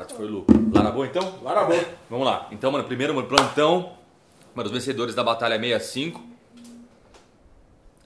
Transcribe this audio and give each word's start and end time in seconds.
Barato 0.00 0.14
foi 0.14 0.26
lucro. 0.26 0.56
Lara 0.72 0.90
boa 0.90 1.06
então? 1.06 1.38
Lara 1.42 1.64
boa. 1.64 1.84
Vamos 2.08 2.24
lá. 2.24 2.48
Então, 2.50 2.72
mano, 2.72 2.84
primeiro, 2.84 3.14
mano, 3.14 3.28
plantão. 3.28 3.92
Mano, 4.54 4.66
os 4.66 4.72
vencedores 4.72 5.14
da 5.14 5.22
Batalha 5.22 5.60
65. 5.60 6.22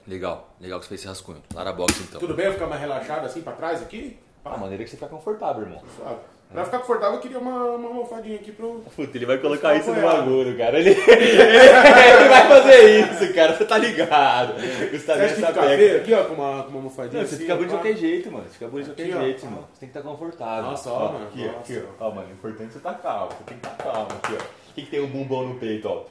Legal, 0.05 0.53
legal 0.59 0.79
que 0.79 0.85
você 0.85 0.89
fez 0.89 1.01
esse 1.01 1.07
rascunho. 1.07 1.41
Lara 1.53 1.71
Box 1.71 2.01
então. 2.01 2.19
Tudo 2.19 2.33
bem 2.33 2.47
eu 2.47 2.53
ficar 2.53 2.67
mais 2.67 2.81
relaxado 2.81 3.25
assim 3.25 3.41
pra 3.41 3.53
trás 3.53 3.81
aqui? 3.81 4.19
A 4.43 4.57
maneira 4.57 4.83
que 4.83 4.89
você 4.89 4.97
fica 4.97 5.07
confortável, 5.07 5.63
irmão. 5.63 5.81
Suave. 5.95 6.19
Pra 6.51 6.63
ficar 6.63 6.79
confortável, 6.79 7.15
eu 7.15 7.21
queria 7.21 7.37
uma, 7.39 7.63
uma 7.75 7.87
almofadinha 7.89 8.35
aqui 8.37 8.51
pro. 8.51 8.81
Puta, 8.95 9.17
ele 9.17 9.25
vai 9.25 9.37
colocar 9.39 9.69
Tá 9.69 9.75
isso 9.75 9.91
no 9.91 10.01
bagulho, 10.01 10.57
cara. 10.57 10.79
Ele, 10.79 10.91
ele 10.95 12.29
vai 12.29 12.47
fazer 12.47 12.99
isso, 13.01 13.33
cara. 13.33 13.57
Você 13.57 13.65
tá 13.65 13.77
ligado. 13.77 14.53
Você 14.53 14.85
Gustavo 14.87 15.21
acha 15.21 15.35
que 15.35 15.41
pega. 15.41 15.75
feio 15.75 15.97
aqui, 15.97 16.13
ó, 16.13 16.23
com 16.23 16.33
uma, 16.35 16.63
com 16.63 16.69
uma 16.69 16.77
almofadinha? 16.77 17.21
Não, 17.21 17.27
você 17.27 17.35
assim, 17.35 17.43
fica 17.43 17.55
bonito 17.55 17.71
de 17.71 17.75
qualquer 17.75 17.97
jeito, 17.97 18.31
mano. 18.31 18.45
Você 18.45 18.53
fica 18.53 18.67
bonito 18.67 18.85
de 18.87 18.91
qualquer 18.93 19.03
Aqui, 19.03 19.17
ó. 19.17 19.21
jeito, 19.21 19.45
mano. 19.47 19.67
Você 19.73 19.79
tem 19.81 19.89
que 19.89 19.97
estar 19.97 20.09
confortável. 20.09 20.63
Nossa, 20.71 20.89
ó, 20.91 21.11
mano, 21.11 21.25
Aqui, 21.27 21.45
nossa. 21.45 21.59
aqui, 21.59 21.83
ó. 21.99 22.05
Ó, 22.07 22.11
mano, 22.11 22.27
o 22.29 22.33
importante 22.33 22.69
é 22.69 22.73
você 22.73 22.79
tá 22.79 22.93
calmo. 22.93 23.31
Você 23.31 23.43
tem 23.45 23.57
que 23.57 23.67
estar 23.67 23.83
calmo 23.83 24.07
aqui, 24.23 24.33
ó. 24.39 24.45
Quem 24.75 24.85
que 24.85 24.91
tem 24.91 25.01
um 25.01 25.07
bumbão 25.07 25.47
no 25.49 25.55
peito, 25.55 25.87
ó? 25.89 26.05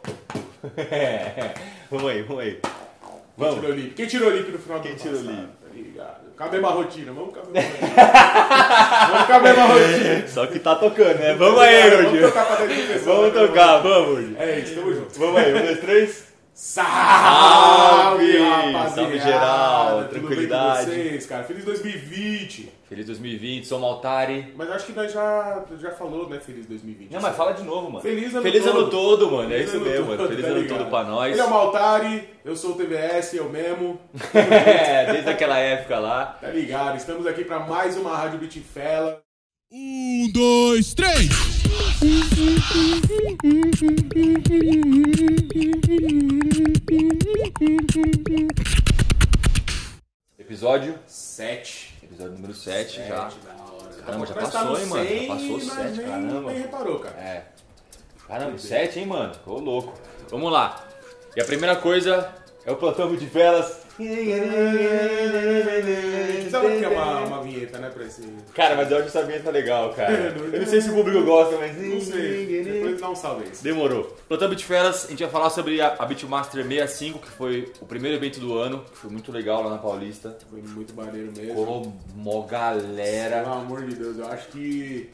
vamos 1.90 2.10
aí, 2.10 2.22
vamos 2.22 2.42
aí. 2.42 2.60
Quem 2.60 2.70
Vamos. 3.36 3.54
tirou 3.56 3.70
o 3.70 3.74
lip? 3.74 3.94
Quem 3.94 4.06
tirou 4.06 4.28
o 4.30 4.32
lip 4.36 4.50
no 4.52 4.58
final 4.58 4.80
Quem 4.80 4.92
do 4.94 4.98
tirou 4.98 5.18
o 5.18 5.22
lip? 5.22 5.48
Cabe 6.36 6.58
uma 6.58 6.70
rotina, 6.70 7.12
vamos 7.12 7.32
caber 7.32 7.50
uma 7.52 7.60
rotina. 7.62 7.94
vamos 9.12 9.26
caber 9.28 9.54
uma 9.54 9.66
rotina. 9.66 10.28
Só 10.28 10.46
que 10.46 10.58
tá 10.58 10.74
tocando, 10.74 11.18
né? 11.18 11.34
Vamos 11.34 11.60
aí, 11.60 11.90
Vamos 11.90 12.04
Gordinho. 12.04 12.26
tocar 12.28 12.44
pra 12.46 12.56
dentro 12.56 12.74
de 12.74 12.92
pessoa. 12.92 13.16
Vamos 13.16 13.32
tocar, 13.48 13.78
vamos, 13.78 14.08
Gordinho. 14.08 14.36
É 14.40 14.58
isso, 14.58 14.74
tamo 14.74 14.92
junto. 14.94 15.18
Vamos 15.18 15.36
aí, 15.36 15.54
um, 15.54 15.62
dois, 15.62 15.80
três. 15.80 16.33
Salve, 16.54 18.38
rapaziada! 18.38 18.90
salve 18.90 19.18
geral, 19.18 19.88
Tudo 19.88 19.98
bem 19.98 20.20
com 20.20 20.26
tranquilidade. 20.28 20.86
vocês, 20.86 21.26
cara? 21.26 21.42
Feliz 21.42 21.64
2020! 21.64 22.72
Feliz 22.88 23.06
2020, 23.06 23.66
sou 23.66 23.80
Maltari. 23.80 24.52
Mas 24.54 24.70
acho 24.70 24.86
que 24.86 24.92
nós 24.92 25.12
já, 25.12 25.64
já 25.80 25.90
falou, 25.90 26.28
né? 26.28 26.38
Feliz 26.38 26.64
2020. 26.66 27.10
Não, 27.10 27.20
mas 27.20 27.34
fala 27.36 27.54
de 27.54 27.64
novo, 27.64 27.90
mano. 27.90 28.00
Feliz 28.02 28.32
ano 28.32 28.42
Feliz 28.42 28.62
todo. 28.64 28.78
ano 28.78 28.88
todo, 28.90 29.30
mano. 29.32 29.48
É 29.52 29.56
Feliz 29.56 29.66
isso 29.68 29.76
ano 29.78 29.84
mesmo, 29.86 30.06
mano. 30.06 30.28
Feliz 30.28 30.44
tá 30.44 30.50
ano 30.52 30.60
ligado? 30.60 30.78
todo 30.78 30.90
pra 30.90 31.02
nós. 31.04 31.32
Ele 31.32 31.40
é 31.40 31.44
o 31.44 31.50
Maltari, 31.50 32.28
eu 32.44 32.54
sou 32.56 32.70
o 32.70 32.74
TVS, 32.76 33.34
eu 33.34 33.48
mesmo. 33.50 33.98
É, 34.32 35.12
desde 35.12 35.30
aquela 35.30 35.58
época 35.58 35.98
lá. 35.98 36.38
Tá 36.40 36.50
ligado? 36.50 36.96
Estamos 36.96 37.26
aqui 37.26 37.44
pra 37.44 37.58
mais 37.58 37.96
uma 37.96 38.16
Rádio 38.16 38.38
Bitfella. 38.38 39.20
Um, 39.72 40.30
dois, 40.32 40.94
três! 40.94 41.53
Episódio. 50.38 50.98
Sete. 51.06 51.94
Episódio 52.02 52.32
número 52.34 52.54
7 52.54 52.96
já. 52.96 53.06
Da 53.06 53.22
hora. 53.22 53.94
Caramba, 54.04 54.26
já 54.26 54.34
passou, 54.34 54.78
hein, 54.78 54.86
mano? 54.86 55.04
Já 55.04 55.10
100, 55.10 55.28
passou 55.28 55.48
nós 55.48 55.64
sete, 55.64 55.96
nem, 55.96 56.06
caramba. 56.06 56.52
Nem 56.52 56.62
reparou, 56.62 56.98
cara. 57.00 57.16
É. 57.16 57.44
Caramba, 58.26 58.58
7, 58.58 58.98
hein, 59.00 59.06
mano? 59.06 59.32
Ô 59.46 59.58
louco. 59.58 59.94
Vamos 60.30 60.52
lá. 60.52 60.86
E 61.36 61.40
a 61.40 61.44
primeira 61.44 61.76
coisa 61.76 62.32
é 62.64 62.72
o 62.72 62.76
plantão 62.76 63.14
de 63.14 63.26
velas. 63.26 63.83
Precisava 66.34 66.68
ter 66.68 66.88
uma, 66.88 67.20
uma 67.20 67.42
vinheta, 67.42 67.78
né, 67.78 67.90
pra 67.90 68.04
esse... 68.04 68.22
Cara, 68.54 68.76
mas 68.76 68.90
eu 68.90 68.98
acho 68.98 69.10
que 69.10 69.16
essa 69.16 69.26
vinheta 69.26 69.50
legal, 69.50 69.92
cara. 69.94 70.12
Eu 70.52 70.60
não 70.60 70.66
sei 70.66 70.80
se 70.80 70.90
o 70.90 70.94
público 70.94 71.22
gosta, 71.24 71.56
mas. 71.56 71.76
Não 71.76 72.00
sei, 72.00 72.62
depois 72.64 73.00
dá 73.00 73.10
um 73.10 73.14
salve 73.14 73.44
aí. 73.44 73.50
Demorou. 73.62 74.16
Plantão 74.28 74.48
Bitfelas, 74.48 75.06
a 75.06 75.10
gente 75.10 75.22
vai 75.22 75.30
falar 75.32 75.50
sobre 75.50 75.80
a, 75.80 75.94
a 75.98 76.06
Beatmaster 76.06 76.62
65, 76.62 77.18
que 77.18 77.30
foi 77.30 77.72
o 77.80 77.86
primeiro 77.86 78.16
evento 78.16 78.40
do 78.40 78.56
ano, 78.58 78.84
que 78.90 78.96
foi 78.96 79.10
muito 79.10 79.30
legal 79.32 79.62
lá 79.62 79.70
na 79.70 79.78
Paulista. 79.78 80.36
Foi 80.50 80.60
muito 80.62 80.94
maneiro 80.94 81.32
mesmo. 81.36 81.54
Colou 81.54 81.92
mó 82.14 82.42
Pelo 82.42 82.46
galera. 82.46 83.42
amor 83.42 83.84
de 83.84 83.94
Deus, 83.94 84.18
eu 84.18 84.26
acho 84.26 84.48
que 84.48 85.10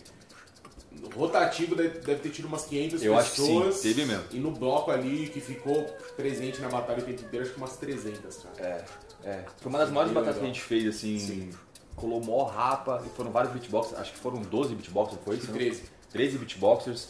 rotativo 1.15 1.75
deve, 1.75 1.99
ter 2.01 2.29
tido 2.31 2.47
umas 2.47 2.65
500 2.65 3.03
Eu 3.03 3.17
acho 3.19 3.31
que 3.33 3.41
pessoas. 3.41 3.75
sim, 3.77 3.89
teve 3.89 4.05
mesmo. 4.07 4.25
E 4.33 4.39
no 4.39 4.51
bloco 4.51 4.91
ali, 4.91 5.29
que 5.29 5.41
ficou 5.41 5.85
presente 6.17 6.61
na 6.61 6.69
batalha 6.69 7.01
o 7.01 7.03
tempo 7.03 7.23
inteiro, 7.23 7.45
acho 7.45 7.53
que 7.55 7.59
umas 7.59 7.77
300, 7.77 8.37
cara. 8.37 8.85
É, 9.25 9.29
é. 9.29 9.45
Foi 9.59 9.71
uma 9.71 9.79
das 9.79 9.91
maiores 9.91 10.13
Bem 10.13 10.23
batalhas 10.23 10.39
que 10.39 10.45
a 10.45 10.47
legal. 10.49 10.55
gente 10.55 10.63
fez, 10.63 10.87
assim. 10.87 11.19
Sim. 11.19 11.51
Colou 11.97 12.23
mó 12.25 12.45
rapa, 12.45 13.03
e 13.07 13.11
foram 13.17 13.31
vários 13.31 13.53
beatboxers, 13.53 14.01
acho 14.01 14.13
que 14.13 14.19
foram 14.19 14.41
12 14.41 14.75
beatboxers, 14.75 15.21
foi 15.25 15.37
isso? 15.37 15.53
13. 15.53 15.83
13 16.11 16.39
beatboxers. 16.39 17.09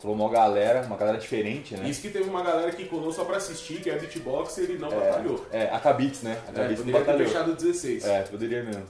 Colou 0.00 0.16
mó 0.16 0.28
galera, 0.30 0.80
uma 0.86 0.96
galera 0.96 1.18
diferente, 1.18 1.76
né? 1.76 1.86
Isso 1.86 2.00
que 2.00 2.08
teve 2.08 2.28
uma 2.30 2.42
galera 2.42 2.72
que 2.72 2.86
colou 2.86 3.12
só 3.12 3.22
pra 3.24 3.36
assistir, 3.36 3.82
que 3.82 3.90
é 3.90 3.98
beatbox, 3.98 4.56
e 4.56 4.78
não 4.78 4.88
batalhou. 4.88 5.44
É, 5.52 5.64
a 5.68 5.78
Kabits, 5.78 6.22
né? 6.22 6.40
A 6.48 6.50
É, 6.50 6.54
Kabits 6.54 6.78
não 6.78 6.86
poderia 6.86 7.00
ter 7.00 7.06
batalhou. 7.06 7.26
fechado 7.28 7.54
16. 7.54 8.04
É, 8.06 8.22
poderia 8.22 8.62
mesmo. 8.62 8.84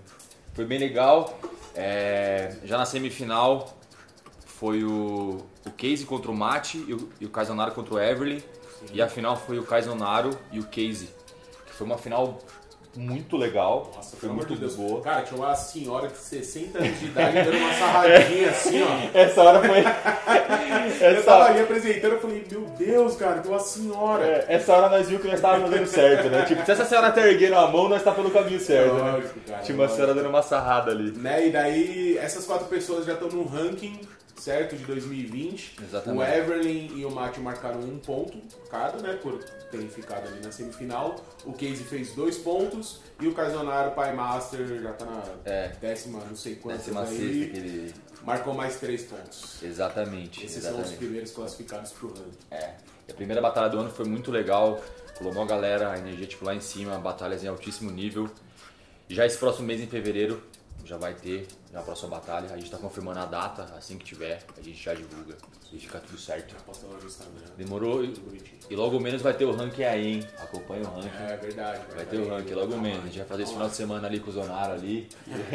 Foi 0.55 0.65
bem 0.65 0.79
legal. 0.79 1.37
É, 1.75 2.55
já 2.65 2.79
na 2.79 2.87
semifinal 2.87 3.77
foi 4.61 4.85
o, 4.85 5.39
o 5.67 5.71
Casey 5.71 6.05
contra 6.05 6.31
o 6.31 6.37
Mate 6.37 6.85
e 6.87 6.93
o, 6.93 7.09
e 7.19 7.25
o 7.25 7.31
Kaizonaro 7.31 7.73
contra 7.73 7.95
o 7.95 7.99
Everly. 7.99 8.45
E 8.93 9.01
a 9.01 9.09
final 9.09 9.35
foi 9.35 9.59
o 9.59 9.63
Kaizonaro 9.63 10.29
e 10.53 10.61
o 10.61 10.65
Casey. 10.65 11.09
Que 11.67 11.73
foi 11.73 11.87
uma 11.87 11.97
final 11.97 12.39
muito 12.95 13.39
legal. 13.39 13.91
Nossa, 13.97 14.17
foi 14.19 14.29
muito 14.29 14.53
de 14.53 14.61
Deus. 14.61 14.75
boa. 14.75 15.01
Cara, 15.01 15.23
tinha 15.23 15.41
uma 15.41 15.55
senhora 15.55 16.09
de 16.09 16.19
60 16.19 16.77
anos 16.77 16.99
de 16.99 17.07
idade 17.07 17.43
dando 17.43 17.57
uma 17.57 17.73
sarradinha 17.73 18.51
assim, 18.51 18.83
ó. 18.83 18.89
Essa 19.19 19.43
hora 19.43 19.61
foi. 19.61 19.79
Eu 21.01 21.25
tava 21.25 21.45
ali 21.45 21.61
apresentando, 21.61 22.13
eu 22.13 22.21
falei, 22.21 22.45
meu 22.51 22.63
Deus, 22.77 23.17
cara, 23.17 23.41
tem 23.41 23.51
uma 23.51 23.61
senhora. 23.61 24.25
É, 24.27 24.57
essa 24.57 24.75
hora 24.75 24.89
nós 24.91 25.07
vimos 25.09 25.23
que 25.23 25.29
nós 25.29 25.37
estávamos 25.39 25.71
fazendo 25.71 25.87
certo, 25.87 26.29
né? 26.29 26.43
Tipo, 26.45 26.65
se 26.65 26.73
essa 26.73 26.85
senhora 26.85 27.11
tá 27.11 27.27
erguendo 27.27 27.55
a 27.55 27.71
mão, 27.71 27.89
nós 27.89 28.03
tá 28.03 28.13
pelo 28.13 28.31
caminho 28.31 28.61
certo, 28.61 28.95
né? 28.95 29.13
Lógico, 29.13 29.41
cara, 29.41 29.63
Tinha 29.63 29.75
uma 29.77 29.83
lógico. 29.85 29.97
senhora 29.97 30.15
dando 30.15 30.29
uma 30.29 30.43
sarrada 30.43 30.91
ali. 30.91 31.13
Né? 31.13 31.47
E 31.47 31.51
daí, 31.51 32.19
essas 32.19 32.45
quatro 32.45 32.67
pessoas 32.67 33.07
já 33.07 33.15
estão 33.15 33.29
no 33.29 33.47
ranking, 33.47 34.01
certo, 34.41 34.77
de 34.77 34.85
2020. 34.85 35.77
Exatamente. 35.83 36.19
O 36.21 36.25
Everlyn 36.25 36.91
e 36.99 37.05
o 37.05 37.11
Matthew 37.11 37.43
marcaram 37.43 37.81
um 37.81 37.99
ponto 37.99 38.39
cada, 38.71 38.99
né, 39.03 39.19
por 39.23 39.39
terem 39.71 39.89
ficado 39.89 40.27
ali 40.27 40.41
na 40.43 40.51
semifinal. 40.51 41.17
O 41.45 41.53
Casey 41.53 41.77
fez 41.77 42.13
dois 42.15 42.39
pontos 42.39 43.01
e 43.21 43.29
o 43.29 43.35
Carzonaro, 43.35 43.93
Pai 43.93 44.15
Master, 44.15 44.67
já 44.83 44.93
tá 44.95 45.05
na 45.05 45.23
É. 45.45 45.69
décima, 45.81 46.21
não 46.25 46.35
sei 46.37 46.57
quantas 46.57 46.81
Décima 46.87 47.03
aí, 47.03 47.17
que 47.51 47.57
ele. 47.59 47.95
marcou 48.25 48.55
mais 48.55 48.77
três 48.81 49.03
pontos. 49.05 49.63
Exatamente. 49.63 50.45
Esses 50.45 50.63
são 50.63 50.73
os 50.73 50.79
exatamente. 50.79 50.99
primeiros 50.99 51.31
classificados 51.33 51.93
pro 51.93 52.09
ranking. 52.09 52.31
É. 52.51 52.75
A 53.11 53.15
primeira 53.15 53.41
batalha 53.43 53.69
do 53.69 53.79
ano 53.79 53.91
foi 53.91 54.07
muito 54.07 54.31
legal. 54.31 54.81
Colou 55.19 55.33
uma 55.33 55.45
galera, 55.45 55.91
a 55.93 55.99
energia 55.99 56.27
tipo 56.27 56.45
lá 56.45 56.55
em 56.55 56.61
cima, 56.61 56.99
batalhas 56.99 57.45
em 57.45 57.49
altíssimo 57.49 57.91
nível. 57.91 58.31
Já 59.09 59.27
esse 59.27 59.37
próximo 59.37 59.67
mês 59.67 59.81
em 59.81 59.87
fevereiro 59.87 60.41
já 60.85 60.97
vai 60.97 61.15
ter 61.15 61.47
já 61.73 61.81
a 61.81 61.83
próxima 61.83 62.11
batalha. 62.11 62.53
A 62.53 62.57
gente 62.57 62.71
tá 62.71 62.79
confirmando 62.79 63.21
a 63.21 63.27
data, 63.27 63.67
assim 63.77 63.97
que 63.99 64.05
tiver, 64.05 64.41
a 64.59 64.61
gente 64.61 64.83
já 64.83 64.95
divulga. 64.95 65.37
E 65.73 65.79
fica 65.79 66.01
tudo 66.01 66.19
certo. 66.19 66.53
Instagram. 67.07 67.47
Demorou? 67.57 68.03
E, 68.05 68.13
e 68.69 68.75
logo 68.75 68.99
menos 68.99 69.23
vai 69.23 69.33
ter 69.33 69.45
o 69.45 69.53
ranking 69.53 69.85
aí, 69.85 70.15
hein? 70.15 70.29
Acompanha 70.43 70.83
o 70.83 70.95
ranking. 70.97 71.11
É 71.29 71.37
verdade. 71.37 71.81
Vai 71.95 72.05
ter 72.07 72.17
o 72.19 72.29
ranking 72.29 72.55
logo 72.55 72.77
menos. 72.77 73.05
A 73.05 73.07
gente 73.07 73.19
vai 73.19 73.27
fazer 73.29 73.43
esse 73.45 73.53
final 73.53 73.69
de 73.69 73.77
semana 73.77 74.09
ali 74.09 74.19
com 74.19 74.31
o 74.31 74.33
Zonaro 74.33 74.73
ali. 74.73 75.09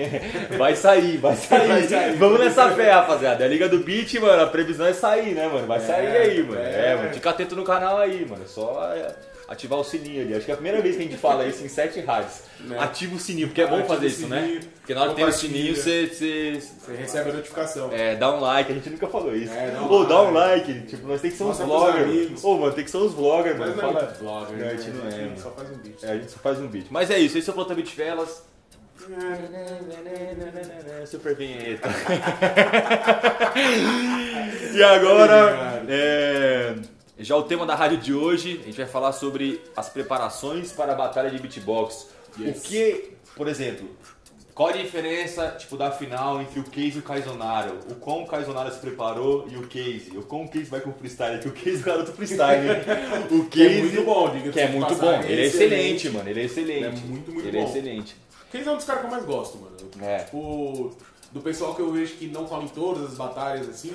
Vai 0.57 0.73
sair, 0.75 1.17
vai 1.17 1.35
sair. 1.37 1.67
Vai 1.67 1.83
sair. 1.83 2.15
Vamos 2.15 2.39
nessa 2.39 2.71
fé, 2.71 2.91
rapaziada. 2.91 3.43
É 3.43 3.47
a 3.47 3.49
Liga 3.49 3.67
do 3.67 3.79
Beat, 3.79 4.13
mano, 4.15 4.43
a 4.43 4.47
previsão 4.47 4.85
é 4.85 4.93
sair, 4.93 5.33
né, 5.35 5.47
mano? 5.49 5.67
Vai 5.67 5.79
É, 5.79 5.81
sair 5.81 6.07
aí, 6.17 6.43
mano. 6.43 6.61
é. 6.61 6.91
É, 6.91 6.95
mano. 6.95 7.13
Fica 7.13 7.29
atento 7.31 7.55
no 7.55 7.63
canal 7.65 7.97
aí, 7.97 8.25
mano. 8.25 8.47
Só 8.47 8.93
é, 8.93 9.13
ativar 9.47 9.79
o 9.79 9.83
sininho 9.83 10.21
ali. 10.21 10.35
Acho 10.35 10.45
que 10.45 10.51
é 10.51 10.53
a 10.53 10.57
primeira 10.57 10.81
vez 10.81 10.95
que 10.95 11.01
a 11.01 11.05
gente 11.05 11.17
fala 11.17 11.45
isso 11.45 11.63
em 11.63 11.67
sete 11.69 11.99
rádios. 12.01 12.41
Né? 12.61 12.77
Ativa 12.79 13.15
o 13.15 13.19
sininho, 13.19 13.47
porque 13.47 13.61
é 13.61 13.67
bom 13.67 13.75
Ativa 13.77 13.95
fazer 13.95 14.07
isso, 14.07 14.27
né? 14.27 14.41
sininho, 14.41 14.59
Porque 14.79 14.93
na 14.93 15.01
hora 15.01 15.09
que 15.11 15.15
tem 15.17 15.25
o 15.25 15.31
sininho, 15.31 15.75
você, 15.75 16.07
você 16.07 16.59
Você 16.61 16.93
recebe 16.95 17.29
a 17.29 17.33
notificação. 17.33 17.89
é, 17.91 18.15
dá 18.15 18.35
um 18.35 18.39
like, 18.39 18.71
a 18.71 18.75
gente 18.75 18.89
nunca 18.89 19.07
falou 19.07 19.35
isso. 19.35 19.53
É, 19.53 19.71
dá 19.71 19.81
um 19.81 19.91
Ô, 19.91 20.03
dá 20.05 20.21
um 20.23 20.31
like. 20.31 20.81
Tipo, 20.87 21.07
nós 21.07 21.21
tem 21.21 21.31
que 21.31 21.37
ser 21.37 21.43
uns 21.43 21.59
vloggers. 21.59 22.43
Ô, 22.43 22.57
mano, 22.57 22.73
tem 22.73 22.83
que 22.83 22.91
ser 22.91 22.97
uns 22.97 23.13
vloggers, 23.13 23.57
mano. 23.57 23.75
não 23.75 23.93
Fala- 23.93 24.13
vlogger, 24.19 24.57
Não, 24.57 24.67
a 24.67 24.71
né? 24.71 24.77
gente 24.77 24.89
não 24.91 25.07
é, 25.07 25.21
mano. 25.25 25.39
só 25.39 25.51
faz 25.51 25.69
um 25.69 25.77
vídeo. 25.77 25.97
É, 26.01 26.11
a 26.11 26.15
gente 26.15 26.31
só 26.31 26.39
faz 26.39 26.59
um 26.59 26.67
beat. 26.67 26.85
Mas 26.89 27.11
é 27.11 27.19
isso, 27.19 27.37
esse 27.37 27.49
é 27.49 27.51
o 27.51 27.55
Planta 27.55 27.75
Beat 27.75 27.93
Velas. 27.95 28.43
Super 31.05 31.35
vinheta. 31.35 31.89
e 34.73 34.83
agora, 34.83 35.83
é, 35.87 36.73
já 37.17 37.35
o 37.35 37.43
tema 37.43 37.65
da 37.65 37.75
rádio 37.75 37.97
de 37.97 38.13
hoje, 38.13 38.59
a 38.61 38.65
gente 38.65 38.77
vai 38.77 38.85
falar 38.85 39.11
sobre 39.13 39.61
as 39.75 39.89
preparações 39.89 40.71
para 40.71 40.93
a 40.93 40.95
batalha 40.95 41.29
de 41.29 41.39
beatbox. 41.39 42.07
Yes. 42.39 42.57
O 42.57 42.61
que, 42.61 43.11
por 43.35 43.47
exemplo, 43.47 43.87
qual 44.53 44.69
a 44.69 44.73
diferença 44.73 45.55
tipo, 45.57 45.77
da 45.77 45.91
final 45.91 46.41
entre 46.41 46.59
o 46.59 46.63
Case 46.63 46.95
e 46.95 46.99
o 46.99 47.01
Kaizonaro? 47.01 47.79
O 47.89 47.95
quão 47.95 48.23
o 48.23 48.27
Kaizonaro 48.27 48.71
se 48.73 48.79
preparou 48.79 49.47
e 49.49 49.55
o 49.57 49.67
Case? 49.67 50.11
O 50.17 50.23
quão 50.23 50.43
o 50.43 50.49
Case 50.49 50.65
vai 50.65 50.81
com 50.81 50.89
o 50.89 50.93
freestyle? 50.93 51.39
Que 51.39 51.47
o 51.47 51.51
Case 51.51 51.77
é 51.77 51.81
o 51.81 51.83
garoto 51.83 52.11
freestyle. 52.13 52.61
né? 52.63 52.83
O 53.31 53.45
Que 53.45 53.63
é 53.63 53.69
Case 53.69 53.81
muito 53.81 54.03
bom, 54.03 54.29
diga-se 54.29 54.51
que 54.51 54.59
é 54.59 54.67
muito 54.69 54.95
bom. 54.95 55.21
Ele 55.23 55.41
é 55.41 55.45
excelente, 55.45 56.09
mano. 56.09 56.29
Ele 56.29 56.41
é 56.41 56.43
excelente. 56.43 56.77
Ele 56.77 56.85
é 56.85 56.91
muito, 56.91 57.31
muito 57.31 57.47
Ele 57.47 57.57
é 57.57 57.61
bom. 57.61 57.69
excelente. 57.69 58.15
Quem 58.51 58.61
é 58.65 58.71
um 58.71 58.75
dos 58.75 58.85
caras 58.85 59.01
que 59.01 59.07
eu 59.07 59.11
mais 59.11 59.25
gosto, 59.25 59.57
mano. 59.57 59.75
É. 60.01 60.19
Tipo, 60.19 60.95
do 61.31 61.41
pessoal 61.41 61.75
que 61.75 61.81
eu 61.81 61.91
vejo 61.91 62.13
que 62.15 62.27
não 62.27 62.47
fala 62.47 62.63
em 62.63 62.69
todas 62.69 63.03
as 63.11 63.15
batalhas, 63.15 63.67
assim, 63.67 63.93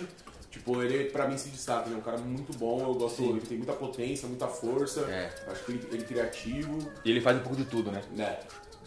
tipo, 0.50 0.82
ele 0.82 1.04
pra 1.10 1.28
mim 1.28 1.38
se 1.38 1.48
destaca, 1.48 1.86
ele 1.86 1.94
é 1.94 1.98
um 1.98 2.02
cara 2.02 2.18
muito 2.18 2.56
bom, 2.58 2.80
eu 2.80 2.94
gosto, 2.94 3.16
Sim. 3.16 3.30
ele 3.30 3.40
tem 3.40 3.56
muita 3.56 3.72
potência, 3.72 4.28
muita 4.28 4.48
força, 4.48 5.00
É. 5.02 5.30
acho 5.50 5.64
que 5.64 5.72
ele, 5.72 5.88
ele 5.92 6.02
é 6.02 6.06
criativo, 6.06 6.78
E 7.04 7.10
ele 7.10 7.20
faz 7.20 7.36
um 7.36 7.40
pouco 7.40 7.56
de 7.56 7.64
tudo, 7.64 7.90
né? 7.90 8.02
né. 8.14 8.38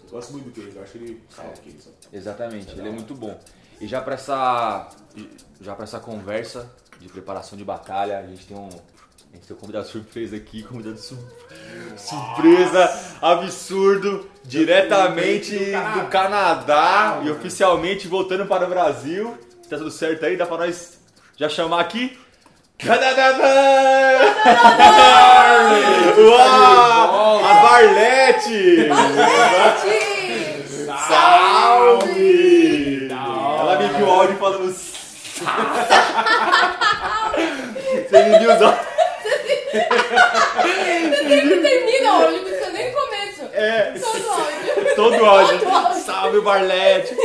Eu 0.03 0.09
gosto 0.09 0.33
muito 0.33 0.45
do 0.45 0.51
Case, 0.51 0.75
eu 0.75 0.83
acho 0.83 0.97
ele 0.97 1.23
salve 1.29 1.59
Case. 1.61 1.89
Exatamente, 2.11 2.71
ele 2.71 2.87
é 2.87 2.91
muito 2.91 3.15
bom. 3.15 3.39
E 3.81 3.87
já 3.87 3.99
pra 4.01 4.13
essa. 4.13 4.89
Já 5.59 5.73
pra 5.75 5.83
essa 5.85 5.99
conversa 5.99 6.71
de 6.99 7.09
preparação 7.09 7.57
de 7.57 7.63
batalha, 7.65 8.19
a 8.19 8.23
gente 8.27 8.45
tem 8.45 8.55
um. 8.55 8.67
A 8.67 9.35
gente 9.35 9.47
tem 9.47 9.57
um 9.57 9.59
convidado 9.59 9.87
surpresa 9.87 10.35
aqui, 10.35 10.61
convidado 10.61 10.99
su- 10.99 11.17
surpresa, 11.97 13.17
absurdo, 13.21 14.29
diretamente 14.43 15.55
do 15.57 15.71
Canadá. 15.71 16.01
do 16.03 16.09
Canadá 16.09 17.21
e 17.25 17.31
oficialmente 17.31 18.07
voltando 18.07 18.45
para 18.45 18.65
o 18.65 18.69
Brasil. 18.69 19.37
Tá 19.69 19.77
tudo 19.77 19.89
certo 19.91 20.23
aí? 20.25 20.37
Dá 20.37 20.45
pra 20.45 20.57
nós 20.57 20.99
já 21.37 21.49
chamar 21.49 21.79
aqui? 21.81 22.17
Uau! 26.17 27.45
A 27.45 27.53
Barlete! 27.61 28.89
Salve! 31.07 33.07
Ela 33.11 33.77
me 33.79 33.87
viu 33.89 34.07
o 34.07 34.11
áudio 34.11 34.37
falando. 34.37 34.73
Você 38.09 38.23
me 38.23 38.39
viu 38.39 38.53
os 38.53 38.61
áudios? 38.61 38.85
Sempre 41.27 41.61
termina 41.61 42.11
o 42.11 42.15
áudio, 42.23 42.37
não 42.37 42.43
precisa 42.43 42.69
nem 42.71 42.91
começo. 42.91 43.41
É, 43.53 43.93
Todo 43.99 44.29
áudio. 44.29 44.95
todo 44.95 45.25
áudio. 45.25 45.59
Salve, 46.05 46.41
Barlete! 46.41 47.15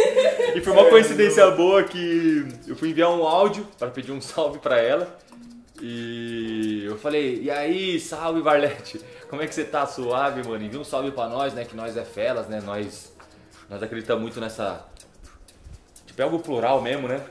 E 0.55 0.61
foi 0.61 0.73
uma 0.73 0.85
coincidência 0.87 1.51
boa 1.51 1.83
que 1.83 2.47
eu 2.58 2.58
fui 2.79 2.91
enviar 2.91 3.11
um 3.11 3.27
áudio 3.27 3.67
para 3.79 3.91
pedir 3.91 4.13
um 4.13 4.21
salve 4.23 4.59
pra 4.59 4.79
ela. 4.79 5.19
E 5.81 6.85
eu 6.85 6.99
falei, 6.99 7.43
e 7.43 7.51
aí, 7.51 8.01
salve, 8.01 8.41
Barlete? 8.43 9.01
Como 9.29 9.43
é 9.43 9.47
que 9.47 9.55
você 9.55 9.65
tá? 9.65 9.87
Suave, 9.87 10.47
mano? 10.47 10.65
Envia 10.65 10.81
um 10.81 10.85
salve 10.85 11.13
pra 11.13 11.29
nós, 11.29 11.55
né? 11.55 11.65
Que 11.65 11.77
nós 11.77 11.97
é 11.97 12.05
felas, 12.05 12.49
né? 12.49 12.61
Nós, 12.65 13.13
nós 13.69 13.83
acreditamos 13.83 14.23
muito 14.23 14.41
nessa. 14.41 14.85
Tipo, 16.07 16.21
é 16.21 16.25
algo 16.25 16.41
plural 16.41 16.81
mesmo, 16.83 17.07
né? 17.07 17.23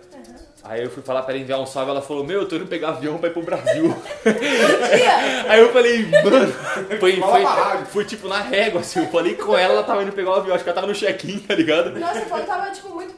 Aí 0.64 0.84
eu 0.84 0.90
fui 0.90 1.02
falar 1.02 1.22
pra 1.24 1.34
ela 1.34 1.42
enviar 1.42 1.60
um 1.62 1.66
salve, 1.66 1.92
ela 1.92 2.02
falou, 2.02 2.26
meu, 2.26 2.42
eu 2.42 2.48
tô 2.48 2.58
indo 2.58 2.68
pegar 2.68 2.90
avião 2.90 3.18
pra 3.18 3.30
ir 3.30 3.34
pro 3.34 3.42
Brasil. 3.42 3.86
Aí 5.48 5.60
eu 5.62 5.72
falei, 5.72 6.06
mano, 6.06 6.54
foi, 7.00 7.22
foi, 7.22 7.44
rádio. 7.44 7.86
foi 7.86 8.06
tipo 8.06 8.28
na 8.28 8.42
régua, 8.42 8.82
assim, 8.82 9.00
eu 9.00 9.08
falei 9.08 9.36
com 9.36 9.58
ela, 9.58 9.76
ela 9.76 9.84
tava 9.84 10.04
indo 10.04 10.12
pegar 10.12 10.32
o 10.32 10.34
avião, 10.34 10.54
acho 10.54 10.66
que 10.66 10.70
ela 10.70 10.76
tava 10.76 10.88
no 10.88 10.94
check-in, 10.94 11.40
tá 11.40 11.56
ligado? 11.56 11.98
nossa, 11.98 12.22
faltava 12.22 12.70
tipo 12.72 12.90
muito. 12.90 13.17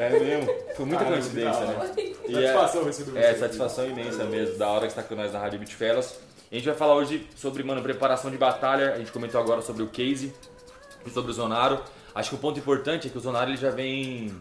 É 0.00 0.10
mesmo, 0.18 0.54
foi 0.76 0.86
muita 0.86 1.04
Caramba, 1.04 1.20
coincidência, 1.22 1.66
né? 1.66 1.92
E 2.26 2.32
Satisfação 2.32 2.84
receber 2.84 3.18
é, 3.20 3.32
você. 3.32 3.38
satisfação 3.40 3.86
imensa 3.86 4.24
mesmo, 4.24 4.56
da 4.58 4.68
hora 4.68 4.86
que 4.86 4.92
você 4.92 5.02
tá 5.02 5.06
com 5.06 5.14
nós 5.14 5.32
na 5.32 5.38
Rádio 5.38 5.58
Beat 5.58 5.72
Fellas. 5.72 6.18
A 6.50 6.54
gente 6.54 6.64
vai 6.66 6.74
falar 6.74 6.94
hoje 6.94 7.28
sobre, 7.36 7.62
mano, 7.62 7.82
preparação 7.82 8.30
de 8.30 8.36
batalha, 8.38 8.94
a 8.94 8.98
gente 8.98 9.12
comentou 9.12 9.40
agora 9.40 9.62
sobre 9.62 9.82
o 9.82 9.86
Casey 9.88 10.32
e 11.06 11.10
sobre 11.10 11.30
o 11.30 11.34
Zonaro. 11.34 11.80
Acho 12.14 12.30
que 12.30 12.34
o 12.36 12.38
ponto 12.38 12.58
importante 12.58 13.06
é 13.06 13.10
que 13.10 13.16
o 13.18 13.20
Zonaro 13.20 13.50
ele 13.50 13.56
já 13.56 13.70
vem... 13.70 14.34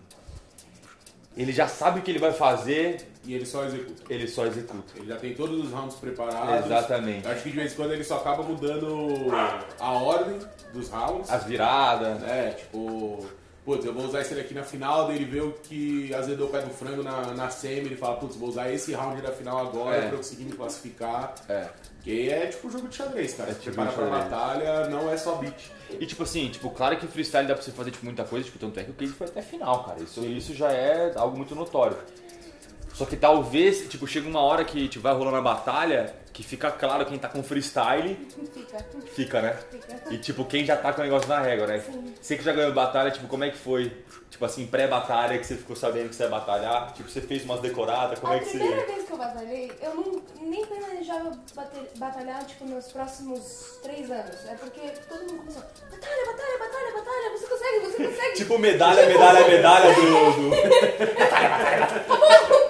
Ele 1.38 1.54
já 1.54 1.68
sabe 1.68 2.00
o 2.00 2.02
que 2.02 2.12
ele 2.12 2.20
vai 2.20 2.34
fazer, 2.34 3.08
E 3.24 3.34
ele 3.34 3.46
só 3.46 3.64
executa. 3.64 4.04
ele 4.14 4.28
só 4.28 4.46
executa. 4.46 4.94
Ele 4.98 5.08
já 5.08 5.16
tem 5.16 5.34
todos 5.34 5.64
os 5.66 5.72
rounds 5.72 5.96
preparados. 5.96 6.66
Exatamente. 6.66 7.26
Eu 7.26 7.32
acho 7.32 7.44
que 7.44 7.50
de 7.52 7.56
vez 7.56 7.72
em 7.72 7.76
quando 7.76 7.92
ele 7.94 8.04
só 8.04 8.18
acaba 8.18 8.44
mudando 8.44 9.08
a 9.80 9.92
ordem 9.94 10.40
dos 10.74 10.90
rounds. 10.90 11.30
As 11.30 11.44
viradas, 11.46 12.24
É, 12.24 12.50
tipo, 12.52 13.26
putz, 13.66 13.86
eu 13.86 13.94
vou 13.94 14.06
usar 14.06 14.22
esse 14.22 14.34
daqui 14.34 14.54
na 14.54 14.64
final, 14.64 15.08
daí 15.08 15.18
ele 15.18 15.26
vê 15.26 15.42
o 15.42 15.52
que 15.52 16.14
azedou 16.14 16.48
o 16.48 16.50
pé 16.50 16.62
do 16.62 16.70
frango 16.70 17.04
na, 17.04 17.34
na 17.34 17.50
semi, 17.50 17.88
ele 17.88 17.96
fala, 17.96 18.18
putz, 18.18 18.36
vou 18.36 18.50
usar 18.50 18.72
esse 18.72 18.94
round 18.94 19.22
da 19.22 19.32
final 19.32 19.60
agora 19.60 19.96
É. 19.98 20.02
pra 20.02 20.12
eu 20.12 20.18
conseguir 20.18 20.44
me 20.46 20.52
classificar. 20.54 21.36
é. 21.48 21.68
Que 22.02 22.30
é 22.30 22.48
tipo 22.48 22.72
jogo 22.72 22.88
de 22.88 22.96
xadrez, 22.96 23.34
cara. 23.34 23.52
É 23.52 23.54
tipo 23.54 23.76
prepara 23.76 23.92
pra 23.92 24.06
batalha, 24.06 24.88
não 24.88 25.12
é 25.12 25.18
só 25.18 25.36
beat. 25.36 25.54
E 26.00 26.06
tipo 26.06 26.24
assim, 26.24 26.48
tipo, 26.50 26.70
claro 26.70 26.96
que 26.98 27.06
freestyle 27.06 27.46
dá 27.46 27.54
pra 27.54 27.62
você 27.62 27.72
fazer 27.72 27.92
tipo, 27.92 28.06
muita 28.06 28.24
coisa, 28.24 28.46
tipo, 28.46 28.58
tanto 28.58 28.80
é 28.80 28.84
que 28.86 28.92
o 28.92 28.94
Casey 28.94 29.14
foi 29.14 29.28
até 29.28 29.42
final, 29.42 29.84
cara. 29.84 30.02
Isso, 30.02 30.24
isso 30.26 30.54
já 30.56 30.72
é 30.72 31.12
algo 31.18 31.36
muito 31.36 31.54
notório. 31.54 31.98
Só 33.00 33.06
que 33.06 33.16
talvez, 33.16 33.88
tipo, 33.88 34.06
chega 34.06 34.28
uma 34.28 34.42
hora 34.42 34.66
que 34.66 34.90
tipo, 34.90 35.02
vai 35.02 35.14
rolando 35.14 35.38
a 35.38 35.42
batalha, 35.42 36.14
que 36.34 36.44
fica 36.44 36.70
claro 36.70 37.06
quem 37.06 37.18
tá 37.18 37.30
com 37.30 37.42
freestyle, 37.42 38.14
Fica. 38.54 38.86
fica, 39.16 39.42
né? 39.42 39.58
Fica. 39.72 40.14
E 40.14 40.18
tipo, 40.18 40.44
quem 40.44 40.66
já 40.66 40.76
tá 40.76 40.92
com 40.92 41.00
o 41.00 41.06
negócio 41.06 41.30
na 41.30 41.40
régua, 41.40 41.66
né? 41.66 41.80
Sim. 41.80 42.14
Você 42.22 42.36
que 42.36 42.44
já 42.44 42.52
ganhou 42.52 42.74
batalha, 42.74 43.10
tipo, 43.10 43.26
como 43.30 43.46
é 43.46 43.52
que 43.52 43.58
foi? 43.58 44.04
Tipo 44.30 44.44
assim, 44.44 44.68
pré-batalha, 44.68 45.40
que 45.40 45.48
você 45.48 45.56
ficou 45.56 45.78
sabendo 45.78 46.10
que 46.10 46.16
você 46.16 46.24
ia 46.24 46.30
batalhar? 46.30 46.92
Tipo, 46.92 47.10
você 47.10 47.22
fez 47.22 47.46
umas 47.46 47.62
decoradas, 47.62 48.20
como 48.20 48.34
a 48.34 48.36
é 48.36 48.40
que 48.40 48.50
primeira 48.50 48.82
você... 48.82 48.86
vez 48.92 49.06
que 49.06 49.12
eu 49.14 49.18
batalhei, 49.18 49.72
eu 49.82 49.96
não, 49.96 50.22
nem 50.42 50.66
planejava 50.66 51.40
batalhar, 51.96 52.46
tipo, 52.48 52.66
nos 52.66 52.92
próximos 52.92 53.80
três 53.82 54.12
anos. 54.12 54.46
É 54.46 54.56
porque 54.56 54.82
todo 55.08 55.22
mundo 55.22 55.38
começou, 55.38 55.62
batalha, 55.90 56.26
batalha, 56.26 56.60
batalha, 56.60 56.94
batalha, 56.96 57.30
você 57.32 57.48
consegue, 57.48 57.80
você 57.80 58.04
consegue. 58.08 58.36
Tipo, 58.36 58.60
medalha, 58.60 59.06
medalha, 59.06 59.48
medalha 59.48 59.96
do... 59.96 60.02
do... 60.02 60.50
tá 62.10 62.69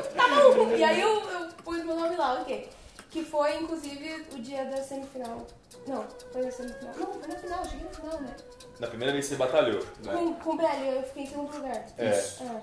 E 0.78 0.84
aí 0.84 1.02
eu, 1.02 1.30
eu 1.30 1.48
pus 1.64 1.84
meu 1.84 1.96
nome 1.96 2.16
lá, 2.16 2.42
ok. 2.42 2.70
Que 3.10 3.24
foi, 3.24 3.58
inclusive, 3.58 4.28
o 4.34 4.40
dia 4.40 4.66
da 4.66 4.78
semifinal. 4.78 5.46
Não, 5.88 6.06
foi 6.32 6.44
na 6.44 6.52
semifinal. 6.52 6.94
Não, 6.98 7.14
foi 7.14 7.28
na 7.28 7.36
final, 7.36 7.66
cheguei 7.66 7.86
na 7.86 7.92
final, 7.92 8.22
né? 8.22 8.36
Na 8.80 8.88
primeira 8.88 9.14
vez 9.14 9.26
você 9.26 9.36
batalhou, 9.36 9.84
né? 10.04 10.14
Com, 10.14 10.34
com 10.36 10.50
o 10.52 10.58
Brelli, 10.58 10.96
eu 10.96 11.04
fiquei 11.04 11.24
em 11.24 11.28
segundo 11.28 11.56
lugar. 11.56 11.86
É. 11.98 12.06
É. 12.06 12.62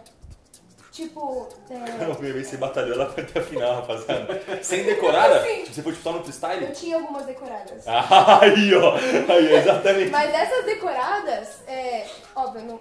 Tipo, 0.96 1.46
Na 1.69 1.76
é, 1.76 2.14
primeira 2.14 2.34
vez 2.34 2.46
você 2.46 2.56
batalhou, 2.56 2.94
ela 2.94 3.11
foi 3.11 3.23
até 3.23 3.40
a 3.40 3.43
final, 3.43 3.75
rapaziada. 3.75 4.62
Sem 4.62 4.84
decorada? 4.84 5.43
Sim. 5.43 5.64
Tipo, 5.64 5.75
você 5.75 5.82
foi 5.82 5.93
tipo, 5.93 6.05
só 6.05 6.12
no 6.12 6.19
eu 6.19 6.22
freestyle? 6.22 6.72
tinha 6.72 6.96
algumas 6.96 7.26
decoradas. 7.26 7.84
Aí, 7.87 8.75
ó. 8.75 8.94
Aí, 8.94 9.55
exatamente. 9.56 10.11
Mas 10.11 10.32
essas 10.32 10.64
decoradas, 10.64 11.61
é. 11.67 12.06
Óbvio, 12.34 12.62
eu 12.62 12.67
não. 12.67 12.81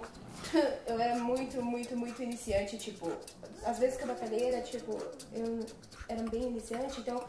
Eu 0.86 1.00
era 1.00 1.16
muito, 1.16 1.62
muito, 1.62 1.96
muito 1.96 2.22
iniciante, 2.22 2.76
tipo. 2.78 3.10
Às 3.64 3.78
vezes 3.78 3.96
que 3.96 4.04
eu 4.04 4.08
batalhei 4.08 4.48
era 4.48 4.60
tipo. 4.62 4.92
Eu 5.32 5.64
era 6.08 6.22
bem 6.28 6.42
iniciante, 6.44 7.00
então. 7.00 7.22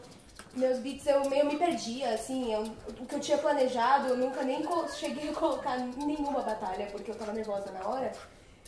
Meus 0.54 0.78
beats 0.78 1.06
eu 1.06 1.28
meio 1.28 1.46
me 1.46 1.56
perdia, 1.56 2.14
assim. 2.14 2.52
eu- 2.52 2.62
o 3.00 3.06
que 3.06 3.14
eu 3.14 3.20
tinha 3.20 3.38
planejado, 3.38 4.08
eu 4.08 4.16
nunca 4.16 4.42
nem 4.42 4.62
cheguei 4.94 5.28
a 5.30 5.34
colocar 5.34 5.78
nenhuma 5.78 6.40
batalha, 6.40 6.86
porque 6.86 7.10
eu 7.10 7.14
tava 7.14 7.32
nervosa 7.32 7.70
na 7.72 7.86
hora. 7.86 8.12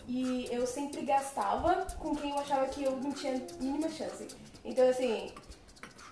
E 0.06 0.48
eu 0.50 0.66
sempre 0.66 1.02
gastava 1.02 1.86
com 1.98 2.14
quem 2.14 2.30
eu 2.30 2.38
achava 2.38 2.66
que 2.66 2.82
eu 2.84 2.96
não 2.96 3.12
tinha 3.12 3.40
mínima 3.60 3.88
chance. 3.88 4.26
Então, 4.64 4.88
assim, 4.88 5.30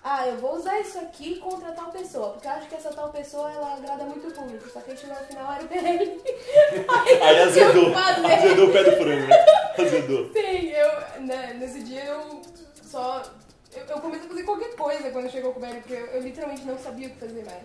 ah, 0.01 0.27
eu 0.27 0.37
vou 0.37 0.55
usar 0.55 0.79
isso 0.79 0.97
aqui 0.99 1.39
contra 1.39 1.73
tal 1.73 1.91
pessoa, 1.91 2.31
porque 2.31 2.47
eu 2.47 2.51
acho 2.51 2.69
que 2.69 2.75
essa 2.75 2.89
tal 2.89 3.09
pessoa 3.09 3.51
ela 3.51 3.75
agrada 3.75 4.05
muito 4.05 4.27
o 4.27 4.31
público. 4.31 4.69
Só 4.69 4.79
que 4.79 4.91
aí 4.91 4.97
chegou 4.97 5.15
no 5.15 5.25
final 5.25 5.53
era 5.53 5.63
o. 5.63 5.67
Aí 7.23 7.39
azedou. 7.41 7.93
Azedou 7.95 8.69
o 8.69 8.71
pé 8.71 8.83
do 8.83 8.91
frango, 8.93 9.27
né? 9.27 9.45
Azedou. 9.77 10.31
Sim, 10.31 10.69
eu, 10.69 11.21
né, 11.21 11.53
nesse 11.59 11.83
dia 11.83 12.05
eu 12.05 12.41
só. 12.81 13.21
Eu, 13.75 13.85
eu 13.85 13.99
comecei 13.99 14.25
a 14.25 14.29
fazer 14.29 14.43
qualquer 14.43 14.75
coisa 14.75 15.11
quando 15.11 15.29
chegou 15.29 15.53
com 15.53 15.59
o 15.59 15.61
PL, 15.61 15.79
porque 15.81 15.93
eu, 15.93 16.05
eu 16.07 16.21
literalmente 16.21 16.65
não 16.65 16.77
sabia 16.77 17.07
o 17.07 17.11
que 17.11 17.19
fazer 17.19 17.45
mais. 17.45 17.63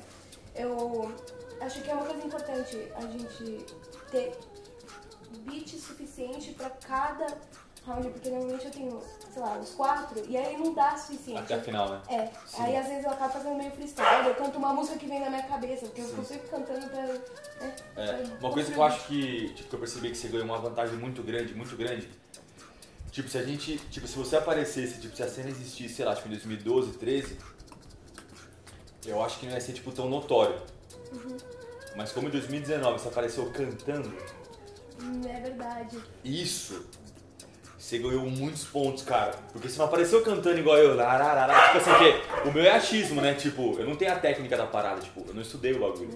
Eu 0.56 1.14
acho 1.60 1.82
que 1.82 1.90
é 1.90 1.94
uma 1.94 2.04
coisa 2.04 2.26
importante 2.26 2.92
a 2.96 3.00
gente 3.02 3.64
ter 4.10 4.32
beat 5.44 5.68
suficiente 5.68 6.52
pra 6.52 6.70
cada 6.70 7.26
round, 7.86 8.08
porque 8.10 8.30
normalmente 8.30 8.64
eu 8.64 8.70
tenho, 8.70 9.02
sei 9.32 9.42
lá, 9.42 9.56
uns 9.58 9.70
quatro, 9.70 10.22
e 10.28 10.36
aí 10.36 10.56
não 10.56 10.72
dá 10.72 10.96
suficiente. 10.96 11.40
Até 11.40 11.54
a 11.54 11.60
final, 11.60 11.88
né? 11.90 12.02
É, 12.08 12.30
aí 12.62 12.76
às 12.76 12.86
vezes 12.86 13.04
eu 13.04 13.10
acabo 13.10 13.32
fazendo 13.32 13.56
meio 13.56 13.70
freestyle, 13.72 14.28
eu 14.28 14.34
canto 14.34 14.58
uma 14.58 14.72
música 14.72 14.98
que 14.98 15.06
vem 15.06 15.20
na 15.20 15.28
minha 15.30 15.42
cabeça, 15.42 15.86
porque 15.86 16.00
eu 16.00 16.08
consigo 16.08 16.48
cantando 16.48 16.86
pra. 16.88 17.02
Né, 17.02 17.20
É, 17.96 18.06
pra 18.12 18.38
uma 18.40 18.52
coisa 18.52 18.72
que 18.72 18.78
eu 18.78 18.82
acho 18.82 19.06
que, 19.06 19.48
tipo, 19.54 19.68
que 19.68 19.74
eu 19.74 19.78
percebi 19.80 20.10
que 20.10 20.16
você 20.16 20.28
ganhou 20.28 20.44
uma 20.46 20.58
vantagem 20.58 20.96
muito 20.96 21.22
grande, 21.22 21.54
muito 21.54 21.76
grande. 21.76 22.08
Tipo, 23.10 23.28
se 23.28 23.38
a 23.38 23.44
gente, 23.44 23.78
tipo, 23.90 24.08
se 24.08 24.16
você 24.16 24.36
aparecesse, 24.36 25.00
tipo, 25.00 25.14
se 25.14 25.22
a 25.22 25.28
cena 25.28 25.48
existisse, 25.48 25.94
sei 25.94 26.04
lá, 26.04 26.14
tipo, 26.16 26.26
em 26.28 26.32
2012, 26.32 26.92
13, 26.98 27.38
eu 29.06 29.22
acho 29.22 29.38
que 29.38 29.46
não 29.46 29.52
ia 29.54 29.60
ser, 29.60 29.72
tipo, 29.72 29.92
tão 29.92 30.08
notório. 30.08 30.60
Mas 31.94 32.10
como 32.10 32.26
em 32.26 32.30
2019 32.30 32.98
você 32.98 33.08
apareceu 33.08 33.46
cantando, 33.52 34.12
Hum, 35.00 35.20
É 35.28 35.40
verdade. 35.40 36.00
isso, 36.24 36.86
você 37.84 37.98
ganhou 37.98 38.24
muitos 38.30 38.64
pontos, 38.64 39.04
cara. 39.04 39.32
Porque 39.52 39.68
você 39.68 39.76
não 39.76 39.84
apareceu 39.84 40.22
cantando 40.22 40.58
igual 40.58 40.78
eu, 40.78 40.94
lararara, 40.96 41.52
tipo 41.66 41.78
assim, 41.78 41.90
que 41.98 42.48
o 42.48 42.52
meu 42.52 42.64
é 42.64 42.70
achismo, 42.70 43.20
né? 43.20 43.34
Tipo, 43.34 43.78
eu 43.78 43.86
não 43.86 43.94
tenho 43.94 44.10
a 44.10 44.16
técnica 44.16 44.56
da 44.56 44.66
parada, 44.66 45.02
tipo, 45.02 45.22
eu 45.28 45.34
não 45.34 45.42
estudei 45.42 45.74
o 45.74 45.80
bagulho. 45.80 46.08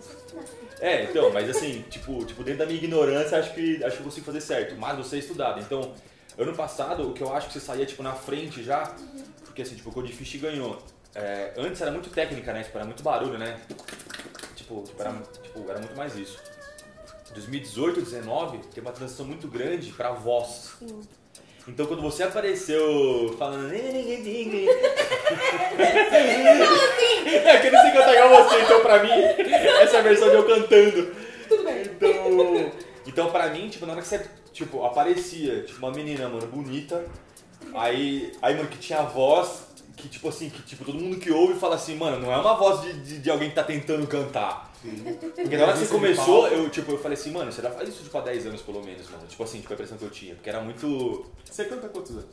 É, 0.81 1.05
então, 1.05 1.31
mas 1.31 1.51
assim, 1.51 1.85
tipo, 1.91 2.25
tipo, 2.25 2.43
dentro 2.43 2.61
da 2.61 2.67
minha 2.67 2.79
ignorância, 2.79 3.39
acho 3.39 3.53
que 3.53 3.85
acho 3.85 3.97
que 3.97 4.01
eu 4.01 4.05
consigo 4.05 4.25
fazer 4.25 4.41
certo. 4.41 4.77
Mas 4.79 4.97
você 4.97 5.17
é 5.17 5.19
estudado. 5.19 5.61
Então, 5.61 5.93
ano 6.39 6.55
passado, 6.55 7.11
o 7.11 7.13
que 7.13 7.21
eu 7.21 7.35
acho 7.35 7.49
que 7.49 7.53
você 7.53 7.61
saía, 7.61 7.85
tipo, 7.85 8.03
na 8.03 8.15
frente 8.15 8.63
já, 8.63 8.95
porque 9.45 9.61
assim, 9.61 9.75
tipo, 9.75 9.91
o 9.91 9.93
Codifish 9.93 10.37
ganhou. 10.41 10.83
É, 11.15 11.53
antes 11.59 11.83
era 11.83 11.91
muito 11.91 12.09
técnica, 12.09 12.51
né? 12.55 12.63
Tipo, 12.63 12.79
era 12.79 12.87
muito 12.87 13.03
barulho, 13.03 13.37
né? 13.37 13.61
Tipo, 14.57 14.85
tipo, 14.85 15.03
era, 15.03 15.13
tipo, 15.43 15.69
era 15.69 15.79
muito 15.81 15.95
mais 15.95 16.17
isso. 16.17 16.39
2018, 17.35 17.97
2019, 17.97 18.59
tem 18.73 18.83
uma 18.83 18.93
transição 18.93 19.27
muito 19.27 19.47
grande 19.49 19.93
pra 19.93 20.13
voz. 20.13 20.75
Sim. 20.79 21.03
Então 21.69 21.87
quando 21.87 22.03
você 22.03 22.23
apareceu 22.23 23.37
falando. 23.39 23.73
É 27.29 27.59
que 27.59 27.67
eu 27.67 27.73
não 27.73 27.83
sei 27.83 27.91
cantar 27.93 28.15
igual 28.15 28.45
você, 28.45 28.63
então 28.63 28.81
pra 28.81 29.03
mim, 29.03 29.11
essa 29.11 29.97
é 29.97 30.01
a 30.01 30.03
versão 30.03 30.31
de 30.31 30.35
eu 30.35 30.47
cantando. 30.47 31.15
Tudo 31.49 31.65
bem. 31.65 31.83
Então. 31.83 32.73
Então 33.07 33.31
pra 33.31 33.49
mim, 33.51 33.69
tipo, 33.69 33.85
na 33.87 33.93
hora 33.93 34.03
que 34.03 34.09
você 34.09 34.27
tipo, 34.53 34.85
aparecia, 34.85 35.63
tipo, 35.63 35.79
uma 35.79 35.95
menina, 35.95 36.29
mano, 36.29 36.47
bonita. 36.47 37.05
Aí, 37.75 38.33
aí, 38.41 38.57
mano, 38.57 38.69
que 38.69 38.79
tinha 38.79 39.01
a 39.01 39.05
voz 39.05 39.69
que, 39.97 40.09
tipo 40.09 40.29
assim, 40.29 40.49
que 40.49 40.63
tipo, 40.63 40.85
todo 40.85 40.99
mundo 40.99 41.19
que 41.19 41.31
ouve 41.31 41.59
fala 41.59 41.75
assim, 41.75 41.97
mano, 41.97 42.21
não 42.21 42.33
é 42.33 42.37
uma 42.37 42.55
voz 42.55 42.81
de, 42.83 42.93
de, 43.01 43.19
de 43.19 43.31
alguém 43.31 43.49
que 43.51 43.55
tá 43.55 43.65
tentando 43.65 44.07
cantar. 44.07 44.68
Porque 44.81 45.57
na 45.57 45.65
hora 45.65 45.73
que 45.73 45.79
você 45.81 45.87
começou, 45.93 46.49
eu, 46.49 46.71
tipo, 46.71 46.93
eu 46.93 46.99
falei 46.99 47.19
assim, 47.19 47.33
mano, 47.33 47.51
você 47.51 47.61
já 47.63 47.71
faz 47.71 47.89
isso 47.89 48.05
tipo, 48.05 48.17
há 48.19 48.21
10 48.21 48.47
anos 48.47 48.63
pelo 48.63 48.83
menos, 48.85 49.09
mano. 49.11 49.27
Tipo 49.27 49.43
assim, 49.43 49.61
tipo, 49.61 49.73
a 49.73 49.75
impressão 49.75 49.99
que 49.99 50.05
eu 50.05 50.11
tinha. 50.11 50.35
Porque 50.35 50.49
era 50.49 50.61
muito. 50.61 51.27
Você 51.45 51.65
canta 51.65 51.89
quantos 51.89 52.13
anos? 52.13 52.27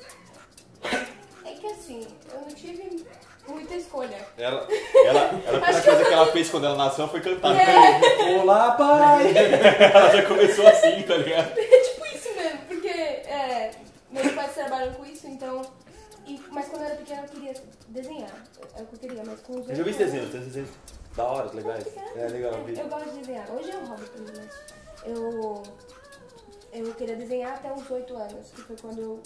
É 1.43 1.51
que 1.53 1.67
assim, 1.67 2.05
eu 2.31 2.41
não 2.41 2.47
tive 2.47 3.03
muita 3.47 3.75
escolha. 3.75 4.17
Ela, 4.37 4.67
ela, 5.05 5.19
ela, 5.19 5.25
a 5.25 5.29
primeira 5.61 5.81
coisa 5.81 6.05
que 6.05 6.13
ela 6.13 6.31
fez 6.31 6.49
quando 6.49 6.65
ela 6.65 6.75
nasceu 6.77 7.07
foi 7.07 7.21
cantar. 7.21 7.55
É. 7.55 8.39
Olá, 8.39 8.71
pai! 8.73 9.33
ela 9.93 10.09
já 10.15 10.25
começou 10.27 10.67
assim, 10.67 11.01
tá 11.03 11.17
ligado? 11.17 11.57
É 11.57 11.81
tipo 11.81 12.05
isso 12.05 12.35
mesmo, 12.35 12.59
porque 12.67 12.87
é, 12.87 13.71
meus 14.11 14.31
pais 14.33 14.53
trabalham 14.53 14.93
com 14.93 15.05
isso, 15.05 15.27
então. 15.27 15.61
e- 16.27 16.39
mas 16.51 16.67
quando 16.67 16.81
eu 16.83 16.87
era 16.87 16.95
pequena 16.95 17.21
eu 17.23 17.29
queria 17.29 17.53
desenhar. 17.87 18.43
É 18.77 18.81
o 18.81 18.85
que 18.87 18.95
eu 18.95 18.99
queria, 18.99 19.23
mas 19.25 19.39
com 19.41 19.59
os 19.59 19.69
Eu 19.69 19.75
já 19.75 19.83
vi 19.83 19.89
esse 19.89 19.99
desenho, 19.99 20.25
desenhos 20.27 20.69
da 21.15 21.23
hora, 21.23 21.51
legais. 21.53 21.85
É 22.15 22.27
legal, 22.27 22.63
vi. 22.63 22.77
Eu 22.77 22.87
gosto 22.87 23.09
de 23.09 23.19
desenhar. 23.19 23.49
Hoje 23.51 23.71
é 23.71 23.77
um 23.77 23.85
hobby 23.85 24.05
pra 24.05 24.21
mim, 24.21 24.31
mas 24.37 24.75
eu, 25.05 25.63
eu 26.73 26.93
queria 26.95 27.15
desenhar 27.15 27.53
até 27.53 27.71
uns 27.71 27.89
8 27.89 28.15
anos, 28.15 28.51
que 28.51 28.61
foi 28.61 28.75
quando 28.81 29.01
eu. 29.01 29.23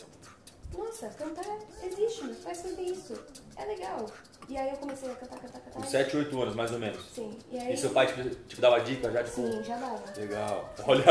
Nossa, 0.77 1.08
cantar 1.10 1.46
existe, 1.84 2.24
meus 2.25 2.38
pais 2.38 2.62
fazem 2.62 2.91
isso. 2.91 3.13
É 3.58 3.65
legal. 3.65 4.05
E 4.48 4.58
aí 4.58 4.69
eu 4.69 4.77
comecei 4.77 5.10
a 5.10 5.15
cantar, 5.15 5.39
cantar, 5.39 5.60
cantar. 5.60 5.72
Com 5.72 5.84
7, 5.84 6.17
8 6.17 6.41
anos, 6.41 6.55
mais 6.55 6.72
ou 6.72 6.79
menos. 6.79 7.03
Sim. 7.13 7.38
E 7.51 7.58
aí. 7.58 7.74
E 7.74 7.77
seu 7.77 7.89
pai 7.89 8.05
tipo, 8.05 8.29
tipo, 8.48 8.62
dava 8.62 8.79
dica 8.81 9.12
já, 9.12 9.24
tipo. 9.24 9.36
Sim, 9.36 9.63
já 9.63 9.77
dava. 9.77 10.03
Legal. 10.15 10.74
Olha, 10.86 11.03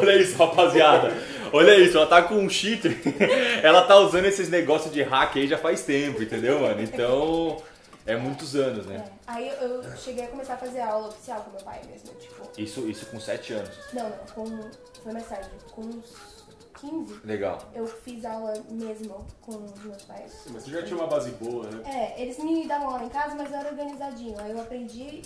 olha 0.00 0.16
isso, 0.20 0.36
rapaziada. 0.36 1.12
Olha 1.52 1.78
isso, 1.78 1.96
ela 1.96 2.06
tá 2.06 2.22
com 2.22 2.34
um 2.34 2.48
cheater. 2.48 2.96
Ela 3.62 3.82
tá 3.82 3.96
usando 3.96 4.26
esses 4.26 4.48
negócios 4.48 4.92
de 4.92 5.02
hack 5.02 5.36
aí 5.36 5.46
já 5.46 5.56
faz 5.56 5.82
tempo, 5.82 6.22
entendeu, 6.22 6.60
mano? 6.60 6.82
Então, 6.82 7.56
é 8.06 8.16
muitos 8.16 8.54
anos, 8.54 8.86
né? 8.86 8.96
É. 8.96 9.12
Aí 9.26 9.48
eu, 9.48 9.82
eu 9.82 9.96
cheguei 9.96 10.24
a 10.24 10.28
começar 10.28 10.54
a 10.54 10.58
fazer 10.58 10.80
aula 10.80 11.08
oficial 11.08 11.40
com 11.42 11.50
meu 11.50 11.60
pai 11.60 11.80
mesmo, 11.88 12.14
tipo. 12.14 12.48
Isso, 12.58 12.88
isso 12.88 13.06
com 13.06 13.18
7 13.18 13.52
anos. 13.54 13.70
Não, 13.92 14.08
não, 14.08 14.18
com. 14.34 14.70
Foi 15.02 15.12
mais 15.12 15.28
tarde. 15.28 15.50
Com 15.72 15.82
uns 15.82 16.34
15, 16.80 17.20
Legal. 17.24 17.58
eu 17.74 17.86
fiz 17.86 18.24
aula 18.24 18.52
mesmo 18.70 19.26
com 19.40 19.52
os 19.52 19.82
meus 19.84 20.02
pais. 20.02 20.32
Mas 20.50 20.64
você 20.64 20.70
já 20.70 20.82
tinha 20.82 20.96
uma 20.96 21.06
base 21.06 21.30
boa, 21.32 21.70
né? 21.70 21.82
É, 21.86 22.22
eles 22.22 22.38
me 22.38 22.66
davam 22.66 22.90
aula 22.90 23.04
em 23.04 23.08
casa, 23.08 23.34
mas 23.34 23.50
eu 23.50 23.58
era 23.58 23.70
organizadinho. 23.70 24.38
Aí 24.38 24.50
eu 24.50 24.60
aprendi 24.60 25.22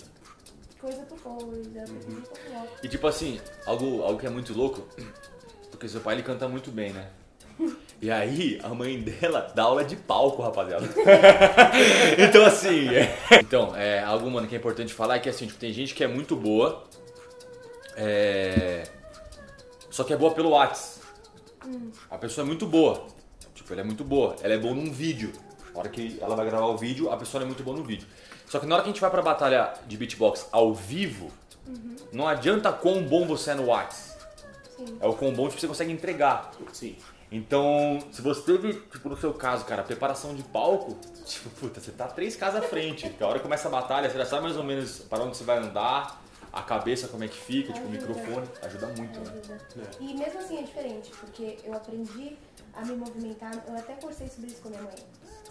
coisa 0.79 1.03
por 1.03 1.19
coisa, 1.19 1.83
aprendi 1.83 2.21
pouco 2.21 2.39
a 2.55 2.59
pouco. 2.59 2.79
E 2.81 2.87
tipo 2.87 3.07
assim, 3.07 3.41
algo, 3.65 4.03
algo 4.03 4.19
que 4.19 4.25
é 4.27 4.29
muito 4.29 4.53
louco, 4.53 4.87
porque 5.69 5.89
seu 5.89 5.99
pai 5.99 6.15
ele 6.15 6.23
canta 6.23 6.47
muito 6.47 6.71
bem, 6.71 6.93
né? 6.93 7.09
E 8.01 8.09
aí, 8.09 8.59
a 8.63 8.69
mãe 8.69 8.99
dela 9.01 9.51
dá 9.53 9.63
aula 9.63 9.83
de 9.83 9.95
palco, 9.95 10.41
rapaziada. 10.41 10.87
então 12.17 12.45
assim, 12.45 12.87
é... 12.95 13.17
então, 13.39 13.75
é, 13.75 14.01
algo, 14.01 14.29
mano, 14.31 14.47
que 14.47 14.55
é 14.55 14.57
importante 14.57 14.93
falar 14.93 15.17
é 15.17 15.19
que 15.19 15.27
assim, 15.27 15.47
tipo, 15.47 15.59
tem 15.59 15.73
gente 15.73 15.93
que 15.93 16.03
é 16.03 16.07
muito 16.07 16.35
boa, 16.35 16.85
é... 17.97 18.83
só 19.89 20.03
que 20.03 20.13
é 20.13 20.17
boa 20.17 20.33
pelo 20.33 20.51
Whats. 20.51 21.01
A 22.09 22.17
pessoa 22.17 22.45
é 22.45 22.47
muito 22.47 22.65
boa, 22.65 23.05
tipo, 23.53 23.73
ela 23.73 23.81
é 23.81 23.83
muito 23.83 24.05
boa, 24.05 24.35
ela 24.41 24.53
é 24.53 24.57
boa 24.57 24.73
num 24.73 24.91
vídeo. 24.91 25.33
Na 25.73 25.81
hora 25.81 25.89
que 25.89 26.17
ela 26.21 26.35
vai 26.35 26.45
gravar 26.45 26.67
o 26.67 26.77
vídeo, 26.77 27.11
a 27.11 27.17
pessoa 27.17 27.43
é 27.43 27.45
muito 27.45 27.63
boa 27.63 27.75
no 27.75 27.83
vídeo. 27.83 28.07
Só 28.47 28.59
que 28.59 28.65
na 28.65 28.75
hora 28.75 28.83
que 28.83 28.89
a 28.89 28.93
gente 28.93 29.01
vai 29.01 29.11
pra 29.11 29.21
batalha 29.21 29.73
de 29.85 29.97
beatbox 29.97 30.47
ao 30.51 30.73
vivo, 30.73 31.29
não 32.11 32.27
adianta 32.27 32.71
quão 32.71 33.03
bom 33.03 33.27
você 33.27 33.51
é 33.51 33.55
no 33.55 33.67
Whats. 33.67 34.17
É 34.99 35.05
o 35.05 35.13
quão 35.13 35.33
bom 35.33 35.49
que 35.49 35.59
você 35.59 35.67
consegue 35.67 35.91
entregar. 35.91 36.51
Sim. 36.71 36.95
Então, 37.31 37.99
se 38.11 38.21
você 38.21 38.41
teve, 38.41 38.73
tipo, 38.73 39.07
no 39.07 39.15
seu 39.17 39.33
caso, 39.33 39.63
cara, 39.65 39.83
preparação 39.83 40.33
de 40.33 40.41
palco, 40.43 40.97
tipo, 41.25 41.49
puta, 41.51 41.79
você 41.79 41.91
tá 41.91 42.07
três 42.07 42.35
casas 42.35 42.63
à 42.63 42.67
frente. 42.67 43.07
Porque 43.07 43.23
a 43.23 43.27
hora 43.27 43.37
que 43.37 43.43
começa 43.43 43.67
a 43.67 43.71
batalha, 43.71 44.09
você 44.09 44.17
já 44.17 44.25
sabe 44.25 44.43
mais 44.43 44.57
ou 44.57 44.63
menos 44.63 44.99
para 44.99 45.23
onde 45.23 45.37
você 45.37 45.43
vai 45.43 45.59
andar, 45.59 46.21
a 46.51 46.61
cabeça 46.63 47.07
como 47.07 47.23
é 47.23 47.27
que 47.27 47.37
fica, 47.37 47.71
tipo, 47.71 47.85
o 47.87 47.91
Ajuda. 47.91 48.07
microfone. 48.07 48.47
Ajuda 48.63 48.87
muito, 48.87 49.19
né? 49.19 49.41
Ajuda. 49.43 49.91
E 49.99 50.13
mesmo 50.15 50.39
assim 50.39 50.57
é 50.57 50.63
diferente, 50.63 51.11
porque 51.19 51.57
eu 51.63 51.73
aprendi 51.73 52.35
a 52.73 52.83
me 52.83 52.95
movimentar, 52.95 53.51
eu 53.67 53.77
até 53.77 53.93
conversei 53.93 54.27
sobre 54.27 54.47
isso 54.47 54.61
com 54.61 54.69
minha 54.69 54.81
mãe. 54.81 54.95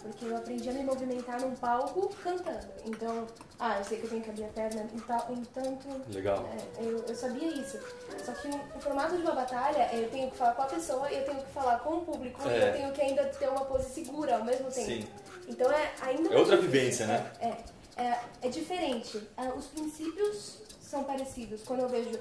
Porque 0.01 0.25
eu 0.25 0.37
aprendi 0.37 0.69
a 0.69 0.73
me 0.73 0.83
movimentar 0.83 1.41
num 1.41 1.53
palco 1.55 2.09
cantando. 2.23 2.67
Então, 2.85 3.27
ah, 3.59 3.77
eu 3.77 3.83
sei 3.83 3.97
que 3.99 4.05
eu 4.05 4.09
tenho 4.09 4.21
que 4.23 4.29
abrir 4.29 4.45
a 4.45 4.47
perna 4.47 4.87
e 4.95 5.01
tal, 5.01 5.27
entanto. 5.33 5.87
Legal. 6.13 6.49
É, 6.77 6.83
eu, 6.83 7.03
eu 7.05 7.15
sabia 7.15 7.47
isso. 7.49 7.77
Só 8.23 8.31
que 8.31 8.47
o, 8.47 8.79
formato 8.79 9.15
de 9.17 9.21
uma 9.23 9.35
batalha, 9.35 9.89
eu 9.93 10.09
tenho 10.09 10.31
que 10.31 10.37
falar 10.37 10.53
com 10.53 10.61
a 10.61 10.65
pessoa 10.67 11.11
e 11.11 11.17
eu 11.17 11.25
tenho 11.25 11.41
que 11.43 11.51
falar 11.51 11.79
com 11.79 11.97
o 11.97 12.01
público 12.05 12.41
e 12.47 12.49
É. 12.49 12.69
eu 12.69 12.73
tenho 12.73 12.91
que 12.93 13.01
ainda 13.01 13.25
ter 13.25 13.49
uma 13.49 13.65
pose 13.65 13.89
segura 13.89 14.37
ao 14.37 14.43
mesmo 14.45 14.71
tempo. 14.71 14.85
Sim. 14.87 15.07
Então 15.47 15.69
é 15.71 15.91
ainda 16.01 16.33
É 16.33 16.37
outra 16.37 16.57
vivência, 16.57 17.05
né? 17.05 17.31
É, 17.41 18.01
é, 18.01 18.19
é 18.43 18.47
diferente. 18.49 19.27
Ah, 19.35 19.51
Os 19.55 19.65
princípios 19.67 20.59
são 20.81 21.03
parecidos. 21.03 21.61
Quando 21.63 21.81
eu 21.81 21.89
vejo 21.89 22.11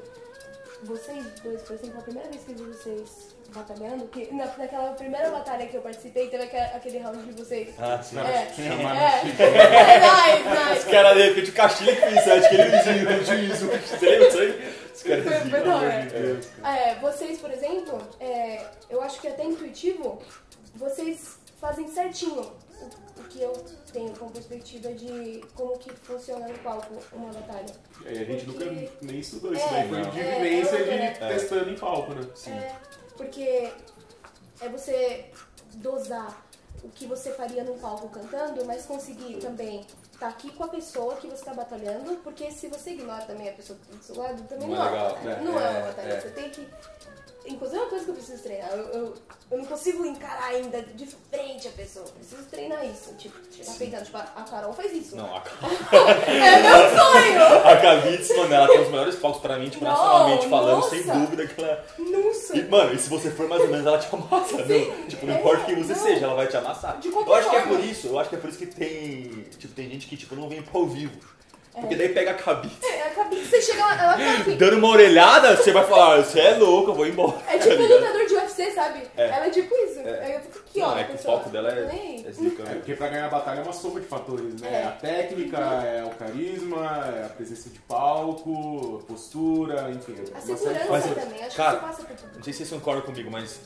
vocês 0.85 1.25
dois, 1.43 1.63
por 1.63 1.75
exemplo, 1.75 1.99
a 1.99 2.03
primeira 2.03 2.29
vez 2.29 2.43
que 2.45 2.53
eu 2.53 2.57
vi 2.57 2.65
vocês 2.65 3.37
batalhando, 3.55 4.07
que 4.09 4.33
na, 4.33 4.45
naquela 4.45 4.93
primeira 4.93 5.31
batalha 5.31 5.67
que 5.67 5.75
eu 5.77 5.81
participei, 5.81 6.29
teve 6.29 6.45
aquele, 6.45 6.63
aquele 6.63 6.99
round 6.99 7.23
de 7.23 7.33
vocês. 7.33 7.69
Ah, 7.79 8.01
sim. 8.03 8.19
É, 8.19 8.23
é, 8.23 8.53
chamaram 8.55 9.01
é, 9.01 9.23
nice, 9.25 10.49
Os 10.49 10.77
nice. 10.77 10.91
caras, 10.91 11.17
de 11.17 11.23
repente, 11.29 11.51
o 11.51 11.53
Castilho 11.55 11.97
que 11.97 12.03
fez 12.03 12.29
acho 12.29 12.49
que 12.49 12.55
ele 12.55 12.77
vizinho, 12.77 13.21
o 13.21 13.25
juiz, 13.25 13.63
o 13.63 13.67
você 13.67 14.07
lembra 14.07 14.27
disso 14.27 14.39
aí? 14.39 14.75
Os 14.95 15.03
caras 15.03 15.25
Foi- 15.25 15.35
assim, 15.37 16.09
Deus. 16.09 16.47
É, 16.65 16.95
vocês, 16.97 17.39
por 17.41 17.51
exemplo, 17.51 17.99
é, 18.21 18.65
eu 18.91 19.01
acho 19.03 19.21
que 19.21 19.29
é 19.29 19.31
até 19.31 19.45
intuitivo, 19.45 20.21
vocês 20.75 21.39
fazem 21.61 21.89
certinho 21.89 22.41
o, 22.43 23.21
o 23.21 23.25
que 23.25 23.43
eu 23.43 23.53
tenho 23.93 24.11
como 24.17 24.31
perspectiva 24.31 24.93
de 24.95 25.45
como 25.55 25.77
que 25.79 25.91
funciona 25.93 26.47
no 26.49 26.59
palco 26.61 26.95
uma 27.13 27.33
batalha. 27.33 27.67
E 28.05 28.09
aí 28.09 28.19
a 28.23 28.25
gente 28.25 28.47
nunca 28.47 28.65
Porque- 28.65 28.91
nem 29.03 29.19
estudou 29.21 29.53
isso 29.53 29.65
É, 29.67 29.71
daí, 29.71 29.89
foi 29.89 30.03
de 30.11 30.21
É, 30.21 30.35
vivência 30.41 30.77
é, 30.77 30.83
de 30.85 31.25
é. 31.25 31.29
testando 31.29 31.71
em 31.71 31.77
palco, 31.77 32.15
né? 32.15 32.27
É, 32.47 32.77
porque 33.17 33.73
é 34.61 34.69
você 34.69 35.31
dosar 35.75 36.47
o 36.85 36.89
que 36.91 37.07
você 37.07 37.33
faria 37.33 37.65
num 37.65 37.77
palco 37.79 38.09
cantando, 38.09 38.65
mas 38.65 38.87
conseguir 38.87 39.37
também 39.39 39.85
estar 40.13 40.29
aqui 40.29 40.53
com 40.53 40.63
a 40.65 40.69
pessoa 40.69 41.17
que 41.17 41.27
você 41.27 41.35
está 41.41 41.53
batalhando, 41.55 42.17
porque 42.23 42.51
se 42.53 42.69
você 42.69 42.91
ignora 42.93 43.25
também 43.25 43.49
a 43.49 43.53
pessoa 43.53 43.77
do 43.91 44.03
seu 44.03 44.17
lado, 44.17 44.41
também 44.45 44.69
Não 44.69 44.77
não, 44.77 44.85
é 44.85 44.89
é 44.89 44.91
uma 44.91 45.09
batalha. 45.09 45.37
né? 45.37 45.43
Não 45.45 45.53
é, 45.61 45.69
uma 45.71 45.79
É, 45.79 45.83
batalha. 45.83 46.13
é. 46.13 46.21
Você 46.21 46.29
tem 46.31 46.51
que. 46.51 46.69
Inclusive 47.49 47.79
é 47.79 47.81
uma 47.83 47.89
coisa 47.91 48.05
que 48.05 48.11
eu 48.11 48.15
preciso 48.15 48.43
treinar. 48.43 48.71
Eu, 48.73 48.79
eu, 48.89 49.15
eu 49.51 49.59
não 49.59 49.65
consigo 49.65 50.05
encarar 50.05 50.45
ainda 50.49 50.83
de 50.83 51.07
frente 51.31 51.69
a 51.69 51.71
pessoa. 51.71 52.05
Eu 52.07 52.13
preciso 52.13 52.43
treinar 52.45 52.85
isso. 52.85 53.15
Tipo, 53.15 53.37
chegar 53.51 53.73
peitando. 53.79 54.05
Tipo, 54.05 54.19
a 54.19 54.43
Carol 54.49 54.73
faz 54.73 54.93
isso. 54.93 55.17
Não, 55.17 55.35
a, 55.35 55.43
É 56.29 56.63
meu 56.63 56.99
sonho! 56.99 57.67
a 57.67 57.77
Kavitz, 57.77 58.37
mano, 58.37 58.55
ela 58.55 58.69
tem 58.69 58.81
os 58.83 58.89
melhores 58.89 59.17
palcos 59.17 59.41
pra 59.41 59.59
mim, 59.59 59.69
tipo, 59.69 59.85
Não, 59.85 59.91
nacionalmente 59.91 60.49
falando, 60.49 60.77
nossa. 60.77 60.91
sem 60.91 61.03
dúvida 61.03 61.47
que 61.47 61.63
ela... 61.63 61.85
Nossa! 61.99 62.57
E, 62.57 62.65
mano, 62.69 62.95
e 62.95 62.99
se 62.99 63.09
você 63.09 63.31
for 63.31 63.49
mais 63.49 63.63
ou 63.63 63.69
menos, 63.69 63.87
ela 63.87 63.99
te 63.99 64.09
amassa. 64.15 64.57
não, 64.59 65.07
tipo, 65.09 65.27
não 65.27 65.35
é, 65.35 65.39
importa 65.39 65.65
quem 65.65 65.83
você 65.83 65.95
não. 65.95 66.03
seja, 66.03 66.25
ela 66.27 66.35
vai 66.35 66.47
te 66.47 66.57
amassar. 66.57 66.99
De 66.99 67.11
qualquer 67.11 67.31
eu 67.31 67.35
acho 67.35 67.51
que 67.51 67.57
é 67.57 67.63
forma. 67.63 67.77
por 67.79 67.85
isso, 67.85 68.07
eu 68.09 68.19
acho 68.19 68.29
que 68.29 68.37
é 68.37 68.39
por 68.39 68.51
isso 68.51 68.59
que 68.59 68.67
tem. 68.67 69.47
Tipo, 69.59 69.75
tem 69.75 69.89
gente 69.91 70.07
que 70.07 70.17
tipo, 70.17 70.37
não 70.37 70.49
vem 70.49 70.63
pro 70.63 70.81
ao 70.81 70.87
vivo. 70.87 71.19
Porque 71.81 71.97
daí 71.97 72.09
pega 72.11 72.31
a 72.33 72.35
cabeça. 72.35 72.75
É, 72.87 73.03
acabei 73.09 73.41
que 73.41 73.47
você 73.47 73.61
chega 73.63 73.85
lá, 73.85 74.03
ela 74.03 74.15
tá 74.17 74.41
aqui. 74.41 74.55
Dando 74.57 74.77
uma 74.79 74.89
orelhada, 74.89 75.57
você 75.57 75.73
vai 75.73 75.85
falar, 75.87 76.25
você 76.25 76.41
é 76.41 76.55
louco, 76.57 76.91
eu 76.91 76.95
vou 76.95 77.07
embora. 77.07 77.37
É 77.49 77.59
tipo 77.59 77.69
tá 77.71 77.75
um 77.75 77.83
ligado? 77.83 78.01
lutador 78.01 78.27
de 78.27 78.35
UFC, 78.35 78.71
sabe? 78.73 79.03
É. 79.17 79.27
Ela 79.29 79.47
é 79.47 79.51
tipo 79.51 79.75
isso. 79.75 80.01
É. 80.01 80.25
Aí 80.25 80.35
eu 80.35 80.41
fico 80.41 80.59
aqui, 80.59 80.81
ó. 80.83 80.89
Não, 80.91 80.99
é 80.99 81.01
a 81.01 81.05
que 81.05 81.13
o 81.13 81.17
pessoa. 81.17 81.39
foco 81.39 81.51
dela 81.51 81.71
é, 81.71 81.87
Nem- 81.87 82.27
é 82.27 82.33
zica, 82.33 82.63
É, 82.65 82.75
porque 82.75 82.95
pra 82.95 83.09
ganhar 83.09 83.27
a 83.27 83.31
batalha 83.31 83.61
é 83.61 83.63
uma 83.63 83.73
soma 83.73 84.01
de 84.01 84.07
fatores, 84.07 84.61
né? 84.61 84.83
É. 84.83 84.85
A 84.87 84.91
técnica, 84.93 85.59
é 85.59 86.05
o 86.05 86.11
carisma, 86.11 87.13
é 87.21 87.25
a 87.27 87.29
presença 87.29 87.69
de 87.71 87.79
palco, 87.81 89.03
postura, 89.07 89.91
enfim. 89.91 90.15
é 90.19 90.37
A 90.37 90.41
uma 90.41 90.41
série 90.41 90.55
de 90.55 90.59
segurança 90.61 90.87
Mas, 90.91 91.05
fatores. 91.05 91.25
também, 91.25 91.45
acho 91.45 91.57
cara, 91.57 91.77
que 91.79 91.81
você 91.85 91.87
passa 91.93 92.03
por 92.05 92.17
tudo. 92.17 92.37
Não 92.37 92.43
sei 92.43 92.53
se 92.53 92.59
vocês 92.59 92.71
concordam 92.71 93.03
comigo, 93.05 93.31
mas 93.31 93.61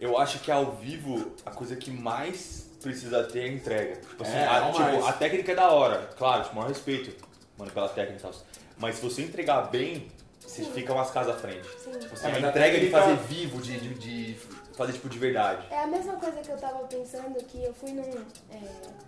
eu 0.00 0.18
acho 0.18 0.38
que 0.40 0.50
ao 0.50 0.72
vivo 0.72 1.32
a 1.44 1.50
coisa 1.50 1.74
que 1.76 1.90
mais 1.90 2.65
precisa 2.82 3.24
ter 3.24 3.40
a 3.42 3.48
entrega. 3.48 3.96
Tipo 3.96 4.22
assim, 4.22 4.36
É, 4.36 4.46
a, 4.46 4.70
tipo, 4.72 5.06
a 5.06 5.12
técnica 5.12 5.52
é 5.52 5.54
da 5.54 5.70
hora, 5.70 6.08
claro, 6.16 6.42
tipo, 6.44 6.54
maior 6.56 6.68
respeito, 6.68 7.24
mano, 7.58 7.70
pela 7.70 7.88
técnica 7.88 8.18
e 8.18 8.22
tal. 8.22 8.32
Mas 8.78 8.96
se 8.96 9.02
você 9.02 9.22
entregar 9.22 9.62
bem, 9.70 10.10
você 10.40 10.62
Sim. 10.64 10.72
fica 10.72 10.92
umas 10.92 11.10
casas 11.10 11.34
à 11.34 11.38
frente. 11.38 11.66
Sim. 11.82 11.92
Tipo 11.98 12.14
assim, 12.14 12.26
É, 12.28 12.32
a 12.36 12.40
entrega 12.40 12.78
de 12.78 12.90
fazer 12.90 13.16
vivo, 13.16 13.60
de, 13.60 13.78
de, 13.80 13.94
de 13.94 14.38
fazer 14.74 14.92
tipo 14.92 15.08
de 15.08 15.18
verdade. 15.18 15.66
É 15.70 15.82
a 15.82 15.86
mesma 15.86 16.14
coisa 16.16 16.40
que 16.40 16.50
eu 16.50 16.56
tava 16.58 16.86
pensando 16.86 17.34
que 17.44 17.64
eu 17.64 17.72
fui 17.74 17.92
num. 17.92 18.02
É, 18.50 18.60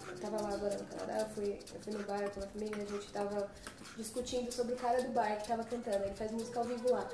eu 0.09 0.19
tava 0.21 0.41
lá 0.43 0.55
agora 0.55 0.77
no 0.77 0.85
Canadá, 0.87 1.21
eu 1.21 1.29
fui, 1.35 1.59
eu 1.75 1.81
fui 1.81 1.93
no 1.93 2.03
bar 2.05 2.29
com 2.31 2.41
a 2.41 2.47
família, 2.47 2.83
a 2.83 2.93
gente 2.93 3.07
tava 3.13 3.49
discutindo 3.97 4.51
sobre 4.51 4.73
o 4.75 4.77
cara 4.77 5.03
do 5.03 5.11
bar 5.11 5.37
que 5.37 5.47
tava 5.49 5.63
cantando, 5.65 6.05
ele 6.05 6.15
faz 6.15 6.31
música 6.33 6.59
ao 6.59 6.65
vivo 6.65 6.91
lá. 6.91 7.07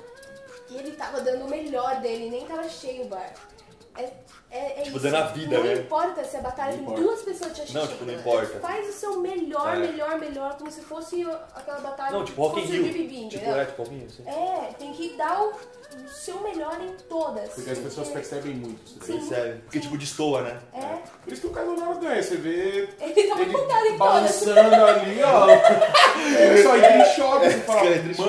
E 0.69 0.77
ele 0.77 0.91
tava 0.93 1.21
dando 1.21 1.45
o 1.45 1.49
melhor 1.49 1.99
dele, 2.01 2.29
nem 2.29 2.45
tava 2.47 2.67
cheio 2.69 3.03
o 3.03 3.07
bar. 3.09 3.33
É, 3.97 4.03
é, 4.51 4.79
é 4.79 4.83
Tipo, 4.83 4.97
isso. 4.97 4.99
dando 4.99 5.15
a 5.15 5.21
vida, 5.27 5.57
não 5.57 5.63
né? 5.63 5.73
importa 5.73 6.23
se 6.23 6.37
a 6.37 6.41
batalha 6.41 6.71
Não 6.71 6.77
tem 6.77 6.83
importa. 6.85 7.01
duas 7.01 7.21
pessoas 7.21 7.51
te 7.53 7.61
assistindo. 7.61 7.81
Não, 7.81 7.87
tipo, 7.87 8.05
não 8.05 8.13
importa. 8.13 8.59
Faz 8.59 8.89
o 8.89 8.91
seu 8.93 9.19
melhor, 9.19 9.75
É. 9.75 9.79
melhor, 9.79 10.19
melhor, 10.19 10.57
como 10.57 10.69
se 10.71 10.81
fosse 10.81 11.25
aquela 11.55 11.79
batalha 11.79 12.11
Não, 12.11 12.25
tipo 12.25 12.41
Rock 12.41 12.59
in 12.59 12.63
fosse 12.63 12.77
o 12.77 12.83
Rio. 12.83 13.29
Tipo, 13.29 13.49
é, 13.49 13.65
tipo 13.65 13.81
Rock 13.83 13.95
in 13.95 13.99
Rio, 13.99 14.09
sim. 14.09 14.23
É, 14.27 14.73
tem 14.77 14.93
que 14.93 15.09
dar 15.17 15.41
o, 15.43 15.49
o 15.51 16.07
seu 16.09 16.39
melhor 16.41 16.77
em 16.81 16.93
todas. 17.09 17.49
Porque 17.53 17.69
as 17.71 17.79
pessoas 17.79 18.07
percebem 18.09 18.53
muito 18.53 18.99
daí. 18.99 19.07
Sim. 19.07 19.27
Percebe? 19.27 19.61
Porque, 19.61 19.79
tipo, 19.79 19.97
destoa, 19.97 20.41
né? 20.41 20.59
É, 20.73 20.97
Por 21.23 21.33
isso 21.33 21.41
que 21.41 21.47
o 21.47 21.51
Casanova 21.51 21.99
ganha. 21.99 22.21
Você 22.21 22.35
vê 22.35 22.89
ele 22.99 23.13
tá 23.29 23.41
ele 23.41 23.51
montado 23.51 23.85
em 23.85 23.97
todas. 23.97 23.97
balançando 23.97 24.85
ali, 24.85 25.23
ó. 25.23 25.47
Ele 26.25 26.63
só 26.63 26.75
entra 26.75 26.97
em 26.97 27.05
choque. 27.15 27.45
Você 27.49 27.55
é 27.55 27.59
fala, 27.59 27.81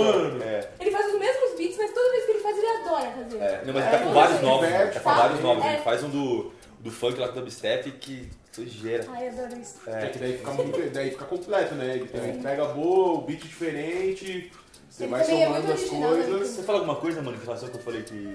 mano... 0.02 0.42
É. 0.42 0.68
Ele 0.80 0.90
faz 0.90 1.06
os 1.12 1.18
mesmos 1.18 1.54
beats, 1.56 1.76
mas 1.78 1.92
toda 1.92 2.10
vez 2.10 2.24
que 2.26 2.30
ele 2.32 2.40
faz, 2.40 2.58
ele 2.58 2.66
adora 2.66 3.05
fazer. 3.16 3.38
É, 3.38 3.62
não, 3.64 3.74
mas 3.74 3.84
É, 3.84 3.88
ele 3.88 3.96
tá 3.96 3.98
com 3.98 4.04
não, 4.04 4.14
vários 4.14 4.36
ele 4.38 4.46
novos, 4.46 4.66
diverte, 4.66 4.94
tá 4.94 5.00
com 5.00 5.20
vários 5.20 5.40
novos. 5.40 5.64
É. 5.64 5.72
Ele 5.72 5.82
faz 5.82 6.02
um 6.04 6.08
do, 6.10 6.52
do 6.80 6.90
funk 6.90 7.18
lá 7.18 7.28
com 7.28 7.38
o 7.38 7.42
dubstep 7.42 7.90
que 7.92 8.30
sujeira. 8.52 9.04
Ai, 9.08 9.28
adoro 9.28 9.60
isso. 9.60 9.78
É 9.86 10.06
que 10.08 10.18
daí 10.18 10.38
fica, 10.38 10.50
muito, 10.52 10.90
daí 10.92 11.10
fica 11.10 11.24
completo, 11.24 11.74
né? 11.74 11.96
Ele 11.96 12.10
uma 12.12 12.28
entrega 12.28 12.64
boa, 12.66 13.18
o 13.18 13.22
beat 13.22 13.42
diferente, 13.42 14.50
você 14.96 15.04
Ele 15.04 15.10
vai 15.10 15.20
é 15.20 15.24
somando 15.24 15.50
muito 15.50 15.72
as 15.72 15.90
né? 15.92 16.06
coisas. 16.06 16.48
Você 16.48 16.62
fala 16.62 16.78
alguma 16.78 16.96
coisa, 16.96 17.20
mano, 17.20 17.36
em 17.36 17.44
relação 17.44 17.68
ao 17.68 17.72
que 17.72 17.78
eu 17.78 17.82
falei 17.82 18.02
que. 18.02 18.34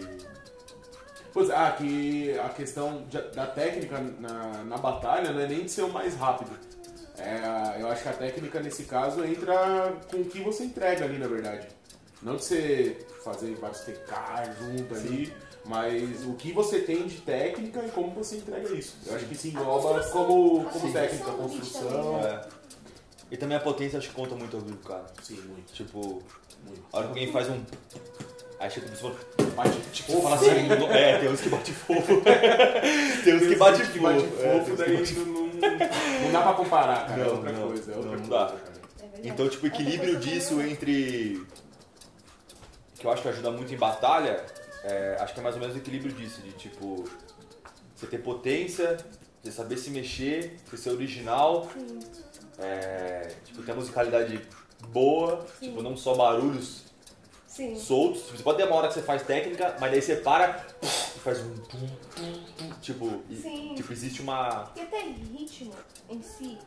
Pois, 1.34 1.50
ah, 1.50 1.72
que 1.72 2.38
a 2.38 2.50
questão 2.50 3.04
da 3.34 3.48
técnica 3.48 4.00
na, 4.20 4.64
na 4.66 4.78
batalha 4.78 5.32
não 5.32 5.40
é 5.40 5.48
nem 5.48 5.64
de 5.64 5.72
ser 5.72 5.84
o 5.84 5.90
mais 5.90 6.16
rápido. 6.16 6.52
É, 7.18 7.82
eu 7.82 7.88
acho 7.88 8.04
que 8.04 8.10
a 8.10 8.14
técnica 8.14 8.60
nesse 8.60 8.84
caso 8.84 9.24
entra 9.24 9.94
com 10.12 10.18
o 10.18 10.26
que 10.26 10.40
você 10.42 10.66
entrega 10.66 11.06
ali, 11.06 11.18
na 11.18 11.28
verdade. 11.28 11.68
Não 12.22 12.36
de 12.36 12.44
você 12.44 12.98
fazer 13.24 13.56
vários 13.56 13.82
TK 13.82 14.14
junto 14.60 14.94
ali, 14.96 15.34
mas 15.66 16.24
o 16.26 16.34
que 16.34 16.52
você 16.52 16.80
tem 16.80 17.08
de 17.08 17.18
técnica 17.22 17.84
e 17.86 17.90
como 17.92 18.12
você 18.12 18.38
entrega 18.38 18.72
isso. 18.74 18.96
Eu 19.08 19.16
acho 19.16 19.26
que 19.26 19.34
isso 19.34 19.48
engloba 19.48 20.04
como, 20.10 20.64
como 20.66 20.66
construção 20.66 20.92
técnica, 20.94 21.32
construção. 21.32 22.20
É. 22.24 22.42
E 23.32 23.38
também 23.38 23.58
a 23.58 23.62
potência 23.62 23.98
acho 23.98 24.10
que 24.10 24.14
conta 24.16 24.36
muito 24.36 24.56
ao 24.58 24.62
vivo, 24.62 24.78
cara. 24.80 25.06
Sim, 25.24 25.42
muito. 25.48 25.72
Tipo, 25.74 26.22
muito. 26.66 26.84
a 26.92 26.98
hora 26.98 27.08
que 27.08 27.12
alguém 27.14 27.32
faz 27.32 27.50
um. 27.50 27.62
Aí 28.60 28.70
chega 28.70 28.86
o 28.88 28.90
pessoal. 28.90 29.16
Bate 29.56 29.80
Tipo, 29.92 30.12
fofo, 30.12 30.22
fala 30.24 30.36
assim, 30.36 30.48
é, 30.94 31.18
tem 31.20 31.30
uns 31.30 31.42
que 31.42 31.50
bate 31.50 31.72
fofo. 31.74 32.22
tem 33.24 33.36
uns 33.36 33.48
que 33.48 33.56
bate 33.56 33.80
que 33.82 34.00
fofo. 34.00 34.02
bate 34.02 34.24
é, 34.24 34.28
tem 34.28 34.60
fofo, 34.60 34.60
uns 34.60 34.66
que 34.66 34.76
daí 34.76 34.98
bate 34.98 35.14
não, 35.14 35.26
não, 35.26 36.22
não 36.24 36.32
dá 36.32 36.42
pra 36.42 36.54
comparar, 36.54 37.08
cara. 37.08 37.22
é 37.22 37.26
Não, 37.26 37.32
outra 37.36 37.52
não, 37.52 37.68
coisa, 37.68 37.92
é 37.92 37.96
outra 37.96 38.12
não, 38.12 38.18
não 38.20 38.28
coisa, 38.30 38.46
dá. 38.46 38.46
cara. 38.48 38.82
É. 39.24 39.28
Então, 39.28 39.50
tipo, 39.50 39.66
equilíbrio 39.68 40.20
disso 40.20 40.50
também, 40.56 40.72
entre. 40.72 41.42
Que 43.02 43.08
eu 43.08 43.12
acho 43.12 43.24
que 43.24 43.30
ajuda 43.30 43.50
muito 43.50 43.74
em 43.74 43.78
batalha, 43.78 44.46
é, 44.84 45.18
acho 45.20 45.34
que 45.34 45.40
é 45.40 45.44
mais 45.44 45.56
ou 45.56 45.62
menos 45.62 45.76
o 45.76 45.80
equilíbrio 45.80 46.14
disso, 46.14 46.40
de 46.44 46.52
tipo. 46.52 47.04
Você 47.96 48.06
ter 48.06 48.20
potência, 48.20 48.96
você 49.42 49.52
saber 49.52 49.78
se 49.78 49.90
mexer, 49.90 50.58
você 50.68 50.78
ser 50.78 50.90
original, 50.92 51.68
é, 52.60 53.34
tipo, 53.44 53.64
ter 53.64 53.72
a 53.72 53.76
musicalidade 53.76 54.48
boa, 54.90 55.44
Sim. 55.60 55.70
tipo, 55.70 55.82
não 55.82 55.98
só 55.98 56.14
barulhos 56.14 56.84
sim. 57.48 57.76
soltos. 57.76 58.22
Você 58.30 58.44
pode 58.44 58.60
ter 58.60 58.66
uma 58.66 58.76
hora 58.76 58.88
que 58.88 58.94
você 58.94 59.02
faz 59.02 59.24
técnica, 59.24 59.76
mas 59.80 59.92
daí 59.92 60.02
você 60.02 60.18
para 60.18 60.64
e 60.82 61.20
faz 61.20 61.40
um. 61.40 61.56
tum, 61.56 61.88
tum, 62.16 62.44
tum, 62.58 62.72
Tipo, 62.82 63.24
e- 63.32 63.74
tipo, 63.76 63.92
existe 63.94 64.22
uma. 64.22 64.72
E 64.76 64.82
até 64.82 65.00
ritmo 65.02 65.74
em 66.08 66.22
si 66.22 66.58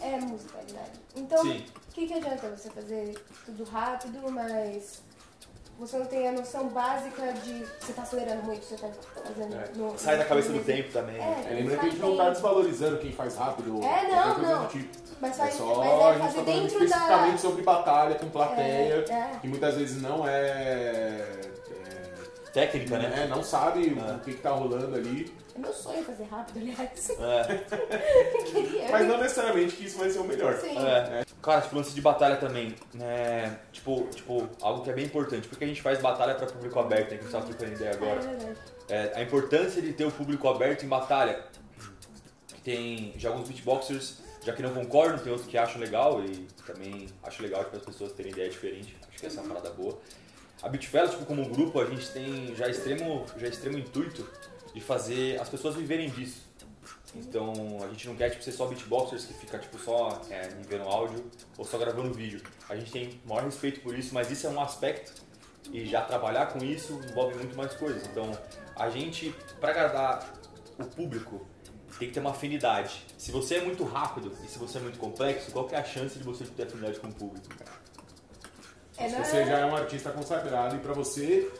é 0.00 0.16
musicalidade. 0.20 1.00
Então, 1.16 1.44
o 1.44 1.62
que, 1.92 2.06
que 2.06 2.14
adianta 2.14 2.50
você 2.50 2.70
fazer 2.70 3.18
tudo 3.44 3.64
rápido, 3.64 4.30
mas 4.30 5.02
você 5.86 5.98
não 5.98 6.06
tem 6.06 6.28
a 6.28 6.32
noção 6.32 6.68
básica 6.68 7.32
de 7.44 7.66
você 7.80 7.92
tá 7.92 8.02
acelerando 8.02 8.42
muito, 8.44 8.64
você 8.64 8.76
tá 8.76 8.88
fazendo. 9.26 9.54
É. 9.56 9.68
no- 9.76 9.98
Sai 9.98 10.16
da 10.18 10.24
cabeça 10.24 10.48
do 10.50 10.58
no- 10.58 10.64
tempo 10.64 10.92
também. 10.92 11.16
É. 11.16 11.46
É, 11.50 11.54
lembra 11.54 11.76
que 11.76 11.86
a 11.86 11.88
gente 11.90 12.00
não 12.00 12.16
tá 12.16 12.30
desvalorizando 12.30 12.98
quem 12.98 13.12
faz 13.12 13.36
rápido. 13.36 13.76
ou 13.76 13.82
É, 13.82 14.08
não, 14.08 14.38
não. 14.38 14.62
do 14.64 14.68
tipo. 14.68 15.02
Mas 15.20 15.32
É 15.32 15.42
faz, 15.42 15.54
só 15.54 15.66
mas 15.66 15.78
a 15.78 15.82
é 15.82 15.88
gente 15.88 15.98
tá 15.98 16.24
fazer 16.26 16.34
falando 16.44 16.44
dentro 16.62 16.78
da. 16.78 16.84
especificamente 16.84 17.40
sobre 17.40 17.62
batalha 17.62 18.14
com 18.16 18.28
plateia, 18.30 19.04
É, 19.08 19.12
é. 19.12 19.30
que 19.40 19.48
muitas 19.48 19.74
vezes 19.76 20.00
não 20.02 20.26
é. 20.26 21.24
Técnica, 22.52 22.96
é, 22.96 22.98
né? 22.98 23.22
é, 23.24 23.26
não 23.28 23.42
sabe 23.42 23.96
É. 23.98 24.12
o 24.12 24.18
que, 24.20 24.34
que 24.34 24.42
tá 24.42 24.50
rolando 24.50 24.94
ali. 24.94 25.32
É 25.54 25.58
meu 25.58 25.72
sonho 25.72 26.02
fazer 26.04 26.24
rápido, 26.24 26.58
aliás. 26.60 27.10
É. 27.10 27.62
Eu 28.38 28.44
queria. 28.44 28.88
Mas 28.90 29.06
não 29.08 29.18
necessariamente 29.18 29.74
que 29.76 29.86
isso 29.86 29.98
vai 29.98 30.10
ser 30.10 30.18
o 30.18 30.24
melhor. 30.24 30.54
Sim. 30.56 30.76
É. 30.78 31.24
Cara, 31.42 31.60
tipo, 31.60 31.74
lance 31.74 31.92
de 31.92 32.00
batalha 32.00 32.36
também, 32.36 32.74
né? 32.94 33.58
Tipo, 33.72 34.06
tipo, 34.14 34.48
algo 34.60 34.84
que 34.84 34.90
é 34.90 34.92
bem 34.92 35.06
importante, 35.06 35.48
porque 35.48 35.64
a 35.64 35.66
gente 35.66 35.82
faz 35.82 36.00
batalha 36.00 36.36
pra 36.36 36.46
público 36.46 36.78
aberto, 36.78 37.10
né? 37.10 37.16
Que 37.16 37.20
a 37.20 37.22
gente 37.22 37.32
tava 37.32 37.46
trocando 37.46 37.72
ideia 37.72 37.90
É 37.90 37.94
agora. 37.94 38.20
É, 38.88 39.12
a 39.16 39.22
importância 39.22 39.82
de 39.82 39.92
ter 39.92 40.04
o 40.04 40.10
público 40.10 40.48
aberto 40.48 40.84
em 40.84 40.88
batalha. 40.88 41.42
Tem 42.62 43.12
já 43.16 43.28
alguns 43.28 43.48
beatboxers, 43.48 44.18
já 44.44 44.52
que 44.52 44.62
não 44.62 44.72
concordam, 44.72 45.18
tem 45.18 45.32
outros 45.32 45.50
que 45.50 45.58
acham 45.58 45.80
legal 45.80 46.24
e 46.24 46.46
também 46.64 47.08
acho 47.24 47.42
legal 47.42 47.64
para 47.64 47.78
as 47.78 47.84
pessoas 47.84 48.12
terem 48.12 48.30
ideia 48.30 48.48
diferente. 48.48 48.96
Acho 49.08 49.18
que 49.18 49.26
essa 49.26 49.40
é 49.40 49.42
uma 49.42 49.54
parada 49.54 49.70
boa. 49.70 49.98
A 50.62 50.68
Beatfellas, 50.68 51.10
tipo, 51.10 51.26
como 51.26 51.48
grupo, 51.48 51.80
a 51.80 51.86
gente 51.86 52.08
tem 52.10 52.54
já 52.54 52.68
extremo, 52.68 53.26
já 53.36 53.48
extremo 53.48 53.78
intuito 53.78 54.28
de 54.72 54.80
fazer 54.80 55.40
as 55.40 55.48
pessoas 55.48 55.74
viverem 55.74 56.08
disso. 56.08 56.51
Então 57.14 57.52
a 57.82 57.88
gente 57.88 58.08
não 58.08 58.16
quer 58.16 58.30
tipo, 58.30 58.42
ser 58.42 58.52
só 58.52 58.66
beatboxers 58.66 59.26
que 59.26 59.34
fica 59.34 59.58
tipo, 59.58 59.78
só 59.78 60.20
é, 60.30 60.48
vendo 60.66 60.84
áudio 60.84 61.24
ou 61.58 61.64
só 61.64 61.76
gravando 61.78 62.12
vídeo. 62.12 62.40
A 62.68 62.76
gente 62.76 62.90
tem 62.90 63.20
maior 63.24 63.44
respeito 63.44 63.80
por 63.80 63.96
isso, 63.96 64.14
mas 64.14 64.30
isso 64.30 64.46
é 64.46 64.50
um 64.50 64.60
aspecto 64.60 65.12
e 65.70 65.84
já 65.86 66.02
trabalhar 66.02 66.46
com 66.46 66.58
isso 66.64 67.00
envolve 67.10 67.34
muito 67.36 67.56
mais 67.56 67.74
coisas. 67.74 68.06
Então 68.06 68.30
a 68.76 68.88
gente, 68.88 69.34
para 69.60 69.70
agradar 69.70 70.32
o 70.78 70.84
público, 70.84 71.46
tem 71.98 72.08
que 72.08 72.14
ter 72.14 72.20
uma 72.20 72.30
afinidade. 72.30 73.04
Se 73.18 73.30
você 73.30 73.56
é 73.56 73.60
muito 73.60 73.84
rápido 73.84 74.32
e 74.42 74.48
se 74.48 74.58
você 74.58 74.78
é 74.78 74.80
muito 74.80 74.98
complexo, 74.98 75.52
qual 75.52 75.66
que 75.66 75.74
é 75.74 75.78
a 75.78 75.84
chance 75.84 76.18
de 76.18 76.24
você 76.24 76.44
ter 76.44 76.64
afinidade 76.64 76.98
com 76.98 77.08
o 77.08 77.12
público? 77.12 77.46
É, 78.96 79.08
Se 79.08 79.16
não 79.16 79.24
você 79.24 79.44
já 79.44 79.58
é 79.58 79.64
um 79.66 79.76
artista 79.76 80.10
consagrado 80.10 80.76
e 80.76 80.78
pra 80.78 80.94
você 80.94 81.50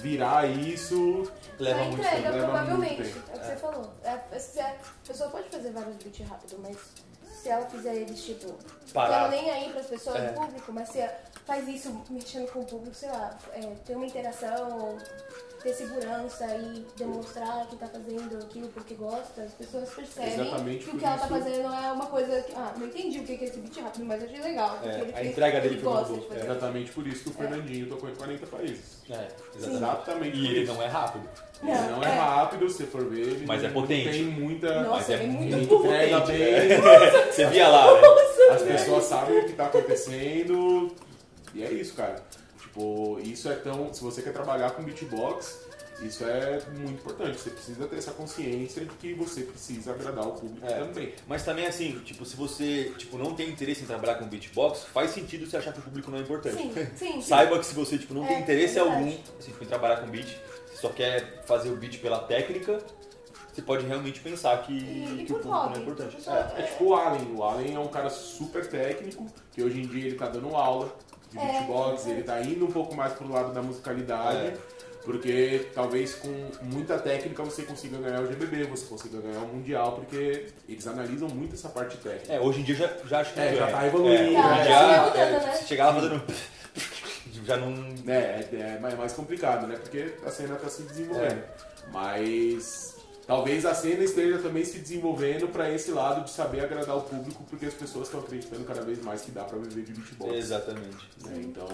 virar 0.00 0.46
isso. 0.46 1.30
Leva 1.58 1.84
muito 1.84 2.02
tempo. 2.02 2.22
leva 2.22 2.38
provavelmente. 2.38 3.00
muito 3.00 3.14
tempo. 3.14 3.30
É 3.32 3.36
o 3.36 3.40
que 3.40 3.46
você 3.46 3.56
falou. 3.56 3.94
É, 4.04 4.16
se 4.38 4.60
a 4.60 4.74
pessoa 5.06 5.30
pode 5.30 5.48
fazer 5.48 5.70
vários 5.72 5.96
beats 5.96 6.26
rápido, 6.28 6.58
mas 6.62 6.76
se 7.42 7.48
ela 7.48 7.66
fizer 7.66 7.94
eles, 7.94 8.22
tipo, 8.22 8.52
Parar. 8.92 9.18
ela 9.20 9.28
nem 9.28 9.50
aí 9.50 9.70
pras 9.72 9.86
pessoas 9.86 10.16
É. 10.16 10.28
público, 10.32 10.72
mas 10.72 10.88
se 10.88 11.08
faz 11.46 11.68
isso 11.68 12.02
mexendo 12.10 12.50
com 12.52 12.60
o 12.60 12.64
público, 12.66 12.94
sei 12.96 13.10
lá, 13.10 13.36
é, 13.52 13.60
ter 13.84 13.96
uma 13.96 14.06
interação, 14.06 14.78
ou 14.80 14.98
ter 15.68 15.74
segurança 15.74 16.46
e 16.56 16.86
demonstrar 16.96 17.66
que 17.66 17.76
tá 17.76 17.86
fazendo 17.86 18.38
aquilo 18.38 18.68
porque 18.68 18.94
gosta, 18.94 19.42
as 19.42 19.52
pessoas 19.52 19.88
percebem 19.90 20.32
Exatamente 20.34 20.84
que 20.84 20.96
o 20.96 20.98
que 20.98 21.04
ela 21.04 21.18
tá 21.18 21.26
isso. 21.26 21.34
fazendo 21.34 21.74
é 21.74 21.92
uma 21.92 22.06
coisa 22.06 22.42
que, 22.42 22.52
ah, 22.54 22.74
não 22.76 22.86
entendi 22.86 23.18
o 23.18 23.24
que 23.24 23.32
é 23.32 23.44
esse 23.44 23.58
beat 23.58 23.76
rápido, 23.78 24.04
mas 24.06 24.22
achei 24.22 24.40
legal. 24.40 24.78
É, 24.82 25.00
ele 25.00 25.12
a 25.14 25.24
entrega 25.24 25.60
dele 25.60 25.74
ele 25.74 25.82
foi 25.82 26.04
muito 26.04 26.34
de. 26.34 26.40
Exatamente 26.40 26.92
por 26.92 27.06
isso 27.06 27.22
que 27.24 27.28
o 27.30 27.32
Fernandinho 27.32 27.88
tocou 27.88 28.08
em 28.08 28.14
40 28.14 28.46
países. 28.46 28.98
É, 29.10 29.28
Exatamente 29.56 30.38
E 30.38 30.46
por 30.46 30.56
ele 30.56 30.66
não 30.66 30.82
é 30.82 30.86
rápido. 30.86 31.28
Ele 31.62 31.90
não 31.90 32.02
é 32.02 32.08
rápido, 32.08 32.70
se 32.70 32.84
for 32.84 33.04
ver. 33.04 33.20
ele 33.20 33.46
Mas 33.46 33.62
é 33.64 33.66
não 33.66 33.74
potente. 33.74 34.10
Tem 34.10 34.24
muita. 34.24 34.82
Nossa, 34.82 34.96
Mas 34.96 35.10
é 35.10 35.24
é 35.24 35.26
muito 35.26 35.74
entrega 35.74 36.20
potente, 36.20 36.38
bem. 36.38 36.78
Você 37.32 37.46
via 37.46 37.68
lá, 37.68 37.92
né? 37.94 38.00
As 38.52 38.62
pessoas 38.62 39.04
sabem 39.04 39.38
o 39.38 39.46
que 39.46 39.52
tá 39.52 39.66
acontecendo. 39.66 40.94
E 41.54 41.64
é 41.64 41.72
isso, 41.72 41.94
cara. 41.94 42.22
Tipo, 42.78 43.18
isso 43.22 43.48
é 43.48 43.56
tão. 43.56 43.92
Se 43.92 44.02
você 44.02 44.22
quer 44.22 44.32
trabalhar 44.32 44.70
com 44.70 44.82
beatbox, 44.84 45.58
isso 46.00 46.24
é 46.24 46.60
muito 46.78 46.92
importante. 47.00 47.38
Você 47.40 47.50
precisa 47.50 47.86
ter 47.88 47.96
essa 47.96 48.12
consciência 48.12 48.84
de 48.84 48.94
que 48.94 49.14
você 49.14 49.40
precisa 49.42 49.90
agradar 49.92 50.28
o 50.28 50.32
público 50.32 50.64
É. 50.64 50.78
também. 50.78 51.12
Mas 51.26 51.44
também 51.44 51.66
assim, 51.66 51.98
tipo, 52.04 52.24
se 52.24 52.36
você 52.36 52.92
tipo, 52.96 53.18
não 53.18 53.34
tem 53.34 53.50
interesse 53.50 53.82
em 53.82 53.86
trabalhar 53.86 54.14
com 54.16 54.26
beatbox, 54.28 54.84
faz 54.84 55.10
sentido 55.10 55.44
você 55.50 55.56
achar 55.56 55.72
que 55.72 55.80
o 55.80 55.82
público 55.82 56.08
não 56.10 56.18
é 56.18 56.22
importante. 56.22 56.56
Sim, 56.56 56.72
sim, 56.94 57.12
sim. 57.14 57.22
Saiba 57.22 57.58
que 57.58 57.66
se 57.66 57.74
você 57.74 57.98
tipo, 57.98 58.14
não 58.14 58.24
tem 58.24 58.36
É, 58.36 58.40
interesse 58.40 58.78
é 58.78 58.80
algum 58.80 59.08
assim, 59.08 59.22
tipo, 59.50 59.64
em 59.64 59.66
trabalhar 59.66 59.96
com 59.96 60.06
beat, 60.06 60.28
você 60.68 60.76
só 60.80 60.88
quer 60.90 61.42
fazer 61.46 61.70
o 61.70 61.76
beat 61.76 61.98
pela 61.98 62.20
técnica, 62.20 62.78
você 63.52 63.60
pode 63.60 63.84
realmente 63.84 64.20
pensar 64.20 64.62
que, 64.62 64.72
E- 64.72 65.22
e 65.22 65.24
que 65.26 65.32
o 65.32 65.36
público 65.36 65.48
não 65.48 65.56
é 65.56 65.66
hobby. 65.66 65.80
importante. 65.80 66.16
Tipo, 66.16 66.30
É. 66.30 66.52
É 66.58 66.62
tipo 66.62 66.84
o 66.84 66.94
Allen. 66.94 67.34
O 67.34 67.42
Allen 67.42 67.74
é 67.74 67.78
um 67.80 67.88
cara 67.88 68.08
super 68.08 68.64
técnico, 68.68 69.26
que 69.50 69.64
hoje 69.64 69.80
em 69.80 69.86
dia 69.88 70.06
ele 70.06 70.14
tá 70.16 70.28
dando 70.28 70.54
aula 70.54 70.94
de 71.30 71.38
É, 71.38 71.40
beatbox, 71.52 72.06
é. 72.06 72.10
ele 72.10 72.22
tá 72.22 72.40
indo 72.40 72.64
um 72.66 72.70
pouco 72.72 72.94
mais 72.94 73.12
pro 73.12 73.30
lado 73.30 73.52
da 73.52 73.62
musicalidade. 73.62 74.38
É. 74.38 74.56
Porque 75.04 75.68
talvez 75.74 76.16
com 76.16 76.50
muita 76.60 76.98
técnica 76.98 77.42
você 77.42 77.62
consiga 77.62 77.96
ganhar 77.96 78.20
o 78.20 78.26
GBB, 78.26 78.64
você 78.64 78.84
consiga 78.84 79.18
ganhar 79.20 79.38
o 79.40 79.46
Mundial, 79.48 79.92
porque 79.92 80.48
eles 80.68 80.86
analisam 80.86 81.28
muito 81.28 81.54
essa 81.54 81.70
parte 81.70 81.96
técnica. 81.96 82.30
É, 82.34 82.38
hoje 82.40 82.60
em 82.60 82.64
dia 82.64 82.74
já, 82.74 82.90
já 83.06 83.20
acho 83.20 83.32
que 83.32 83.40
É, 83.40 83.54
já 83.54 83.68
é. 83.68 83.70
tá 83.72 83.86
evoluindo, 83.86 84.22
É, 84.22 84.30
né? 84.32 84.64
dia, 84.64 85.10
tá 85.10 85.18
é, 85.18 85.30
né? 85.46 85.52
Se 85.54 85.64
chegar 85.66 85.86
lá 85.86 85.94
fazendo. 85.94 86.22
já 87.46 87.56
não. 87.56 87.94
É, 88.06 88.12
é, 88.52 88.74
é 88.76 88.78
mais- 88.80 88.98
mais 88.98 89.12
complicado, 89.14 89.66
né? 89.66 89.76
Porque 89.76 90.12
a 90.26 90.30
cena 90.30 90.56
tá 90.56 90.68
se 90.68 90.82
desenvolvendo. 90.82 91.42
Mas 91.90 92.96
talvez 93.28 93.66
a 93.66 93.74
cena 93.74 94.02
esteja 94.02 94.38
também 94.38 94.64
se 94.64 94.78
desenvolvendo 94.78 95.48
para 95.48 95.70
esse 95.70 95.90
lado 95.90 96.24
de 96.24 96.30
saber 96.30 96.62
agradar 96.62 96.96
o 96.96 97.02
público, 97.02 97.44
porque 97.44 97.66
as 97.66 97.74
pessoas 97.74 98.08
estão 98.08 98.20
acreditando 98.20 98.64
cada 98.64 98.80
vez 98.80 99.00
mais 99.02 99.20
que 99.20 99.30
dá 99.30 99.44
para 99.44 99.58
viver 99.58 99.84
de 99.84 99.92
beatbox. 99.92 100.34
Exatamente. 100.34 101.10
né? 101.24 101.40
Então. 101.44 101.66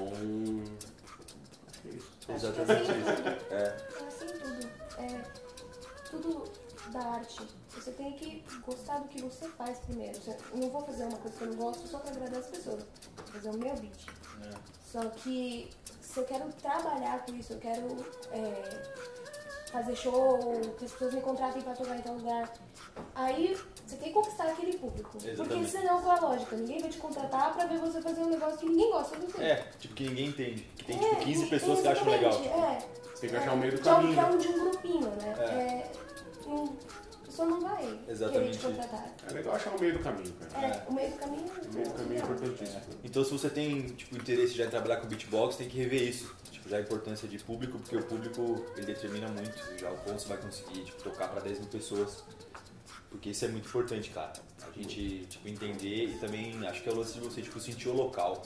acho 1.69 1.81
que 1.81 1.89
é 1.89 1.93
isso. 1.93 2.11
Exatamente 2.29 2.83
isso. 2.83 3.53
É. 3.53 3.55
É 3.55 4.07
assim 4.09 4.27
tudo. 4.27 4.69
É, 4.99 5.23
tudo 6.11 6.45
da 6.93 7.01
arte. 7.01 7.41
Você 7.71 7.93
tem 7.93 8.13
que 8.15 8.45
gostar 8.67 8.99
do 8.99 9.09
que 9.09 9.23
você 9.23 9.49
faz 9.51 9.79
primeiro. 9.79 10.19
Eu 10.27 10.59
não 10.59 10.71
vou 10.71 10.83
fazer 10.83 11.05
uma 11.05 11.19
coisa 11.19 11.37
que 11.37 11.45
eu 11.45 11.49
não 11.51 11.57
gosto 11.57 11.87
só 11.87 11.99
pra 11.99 12.11
agradar 12.11 12.41
as 12.41 12.47
pessoas. 12.49 12.85
Vou 13.17 13.27
fazer 13.27 13.51
o 13.51 13.59
meu 13.59 13.75
beat. 13.77 14.07
Só 14.91 15.05
que 15.09 15.71
se 16.01 16.19
eu 16.19 16.25
quero 16.25 16.53
trabalhar 16.55 17.25
com 17.25 17.35
isso, 17.37 17.53
eu 17.53 17.59
quero 17.59 17.87
é, 18.33 18.83
fazer 19.75 19.97
show, 19.97 20.39
que 20.79 20.85
as 20.85 20.93
pessoas 20.93 21.15
me 21.15 21.21
contratem 21.21 21.61
pra 21.61 21.73
tocar 21.75 21.97
em 21.99 22.03
tal 22.03 22.15
lugar. 22.15 22.53
Aí 23.17 23.57
você 23.85 23.97
tem 23.97 24.09
que 24.09 24.15
conquistar 24.15 24.45
aquele 24.45 24.79
público. 24.79 25.11
Porque 25.11 25.29
Exatamente. 25.31 25.71
senão 25.71 26.01
qual 26.01 26.15
é 26.15 26.19
a 26.19 26.23
lógica? 26.23 26.57
Ninguém 26.57 26.79
vai 26.81 26.91
te 26.91 26.99
contratar 26.99 27.53
pra 27.55 27.67
ver 27.67 27.79
você 27.79 28.01
fazer 28.01 28.21
um 28.23 28.31
negócio 28.31 28.59
que 28.59 28.67
ninguém 28.67 28.91
gosta 28.93 29.19
do 29.19 29.31
seu. 29.33 29.43
É, 29.43 29.57
tipo, 29.81 29.95
que 29.95 30.05
ninguém 30.09 30.27
entende. 30.29 30.63
Que 30.77 30.85
tem 30.85 30.97
É, 30.97 31.09
tipo 31.11 31.25
15 31.25 31.47
pessoas 31.47 31.81
que 31.81 31.89
acham 31.89 32.09
legal. 32.09 32.31
exatamente, 32.31 32.65
É. 32.65 33.05
Você 33.15 33.21
tem 33.21 33.31
que 33.31 33.37
achar 33.37 33.53
o 33.53 33.57
meio 33.57 33.73
do 33.73 33.81
é 33.81 33.83
caminho. 33.83 34.15
Que 34.15 34.21
é 34.21 34.25
um 34.25 34.39
de 34.39 34.49
um 34.49 34.71
grupinho, 34.71 35.11
né? 35.11 35.35
É. 35.39 35.43
É. 35.45 35.93
um- 36.47 36.65
a 37.23 37.27
pessoa 37.27 37.49
não 37.49 37.61
vai 37.63 37.79
querer 37.83 38.05
Exatamente 38.13 38.59
te 38.59 38.67
contratar. 38.67 39.09
É 39.29 39.33
legal 39.33 39.55
achar 39.57 39.75
o 39.75 39.81
meio 39.81 39.93
do 39.95 39.99
caminho, 39.99 40.33
cara. 40.35 40.67
É, 40.67 40.83
o 40.89 40.93
meio 40.93 41.11
do 41.11 41.17
caminho. 41.17 41.45
O 41.47 41.75
meio 41.75 41.89
do 41.89 41.95
caminho 41.95 42.21
é 42.21 42.23
importantíssimo. 42.23 42.81
Então 43.03 43.25
se 43.25 43.31
você 43.33 43.51
tem 43.51 43.83
tipo, 43.89 44.15
interesse 44.17 44.55
já 44.55 44.67
em 44.67 44.71
trabalhar 44.71 44.99
com 44.99 45.09
beatbox, 45.09 45.57
tem 45.57 45.69
que 45.69 45.77
rever 45.79 46.03
isso. 46.03 46.33
Tipo, 46.65 46.71
já 46.71 46.79
a 46.79 46.81
importância 46.81 47.29
de 47.29 47.39
público, 47.39 47.79
porque 47.79 47.97
o 47.97 48.03
público 48.03 48.65
ele 48.77 48.87
determina 48.87 49.29
muito 49.29 49.79
já 49.79 49.91
o 49.91 49.97
quanto 49.99 50.23
você 50.23 50.29
vai 50.29 50.39
conseguir 50.39 50.85
tipo, 50.85 51.03
tocar 51.03 51.29
pra 51.29 51.41
10 51.41 51.61
mil 51.61 51.69
pessoas. 51.69 52.25
Porque 53.11 53.31
isso 53.31 53.45
é 53.45 53.49
muito 53.49 53.69
importante, 53.69 54.11
cara. 54.11 54.33
A 54.67 54.71
gente 54.77 55.27
tipo, 55.27 55.47
entender 55.47 56.05
e 56.07 56.19
também 56.19 56.67
acho 56.67 56.83
que 56.83 56.89
é 56.89 56.93
o 56.93 56.97
lance 56.97 57.15
de 57.15 57.21
você 57.21 57.43
tipo, 57.43 57.61
sentir 57.61 57.89
o 57.89 57.93
local. 57.93 58.43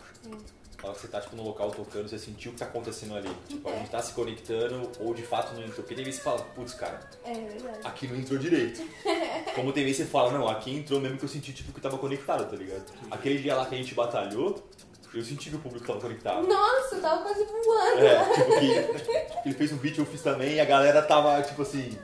Na 0.83 0.89
hora 0.91 0.95
que 0.95 1.01
você 1.01 1.09
tá 1.09 1.21
tipo, 1.21 1.37
no 1.37 1.45
local 1.45 1.71
tocando, 1.71 2.09
você 2.09 2.19
sentiu 2.19 2.51
o 2.51 2.55
que 2.55 2.61
tá 2.61 2.67
acontecendo 2.67 3.15
ali. 3.17 3.31
Tipo, 3.49 3.69
a 3.69 3.77
gente 3.77 3.91
tá 3.91 4.03
se 4.03 4.13
conectando 4.13 4.91
ou 5.01 5.15
de 5.15 5.23
fato 5.23 5.55
não 5.55 5.63
entrou. 5.63 5.77
Porque 5.77 5.95
tem 5.95 6.05
vezes 6.05 6.21
que 6.21 6.25
você 6.25 6.37
fala, 6.37 6.45
putz, 6.55 6.75
cara, 6.75 7.01
É 7.25 7.87
aqui 7.87 8.07
não 8.09 8.17
entrou 8.17 8.39
direito. 8.39 8.83
Como 9.55 9.73
tem 9.73 9.85
vezes 9.85 9.99
que 9.99 10.05
você 10.05 10.11
fala, 10.11 10.33
não, 10.33 10.49
aqui 10.49 10.73
entrou 10.73 11.01
mesmo 11.01 11.19
que 11.19 11.25
eu 11.25 11.29
senti 11.29 11.53
tipo, 11.53 11.73
que 11.73 11.81
tava 11.81 11.99
conectado, 11.99 12.51
tá 12.51 12.57
ligado? 12.57 12.85
Aquele 13.11 13.41
dia 13.41 13.55
lá 13.57 13.65
que 13.65 13.75
a 13.75 13.79
gente 13.79 13.95
batalhou, 13.95 14.69
eu 15.15 15.25
senti 15.25 15.51
que 15.51 15.57
o 15.57 15.59
público 15.59 15.87
tava 15.87 16.01
conectado. 16.01 16.47
Nossa, 16.47 16.95
eu 16.97 17.01
tava 17.01 17.23
quase 17.23 17.45
voando. 17.45 18.05
É, 18.07 18.25
tipo 18.25 19.43
que 19.43 19.49
ele 19.49 19.55
fez 19.55 19.73
um 19.73 19.77
beat, 19.77 19.99
eu 19.99 20.07
fiz 20.07 20.23
também, 20.23 20.55
e 20.55 20.61
a 20.61 20.65
galera 20.65 21.01
tava, 21.03 21.41
tipo 21.43 21.63
assim. 21.63 21.97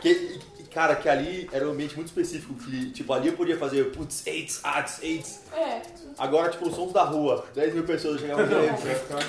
Que, 0.00 0.38
cara, 0.72 0.94
que 0.96 1.08
ali 1.08 1.48
era 1.52 1.66
um 1.66 1.72
ambiente 1.72 1.94
muito 1.96 2.08
específico, 2.08 2.54
que, 2.54 2.90
tipo, 2.90 3.12
ali 3.12 3.28
eu 3.28 3.34
podia 3.34 3.56
fazer 3.58 3.84
putz, 3.92 4.26
AIDS, 4.26 4.60
ads, 4.62 5.02
AIDS. 5.02 5.40
É. 5.52 5.80
Agora, 6.18 6.50
tipo, 6.50 6.68
os 6.68 6.74
sons 6.74 6.92
da 6.92 7.02
rua, 7.02 7.44
10 7.54 7.74
mil 7.74 7.84
pessoas 7.84 8.20
chegavam 8.20 8.46
ficar- 8.46 9.26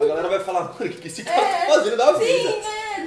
A 0.00 0.04
galera 0.04 0.28
vai 0.28 0.40
falar, 0.40 0.64
mano, 0.64 0.74
o 0.80 0.88
que, 0.88 1.06
esse 1.08 1.22
cara 1.24 1.40
tá 1.40 1.66
fazendo 1.66 1.96
da 1.96 2.14
Sim, 2.18 2.24
vida? 2.24 2.48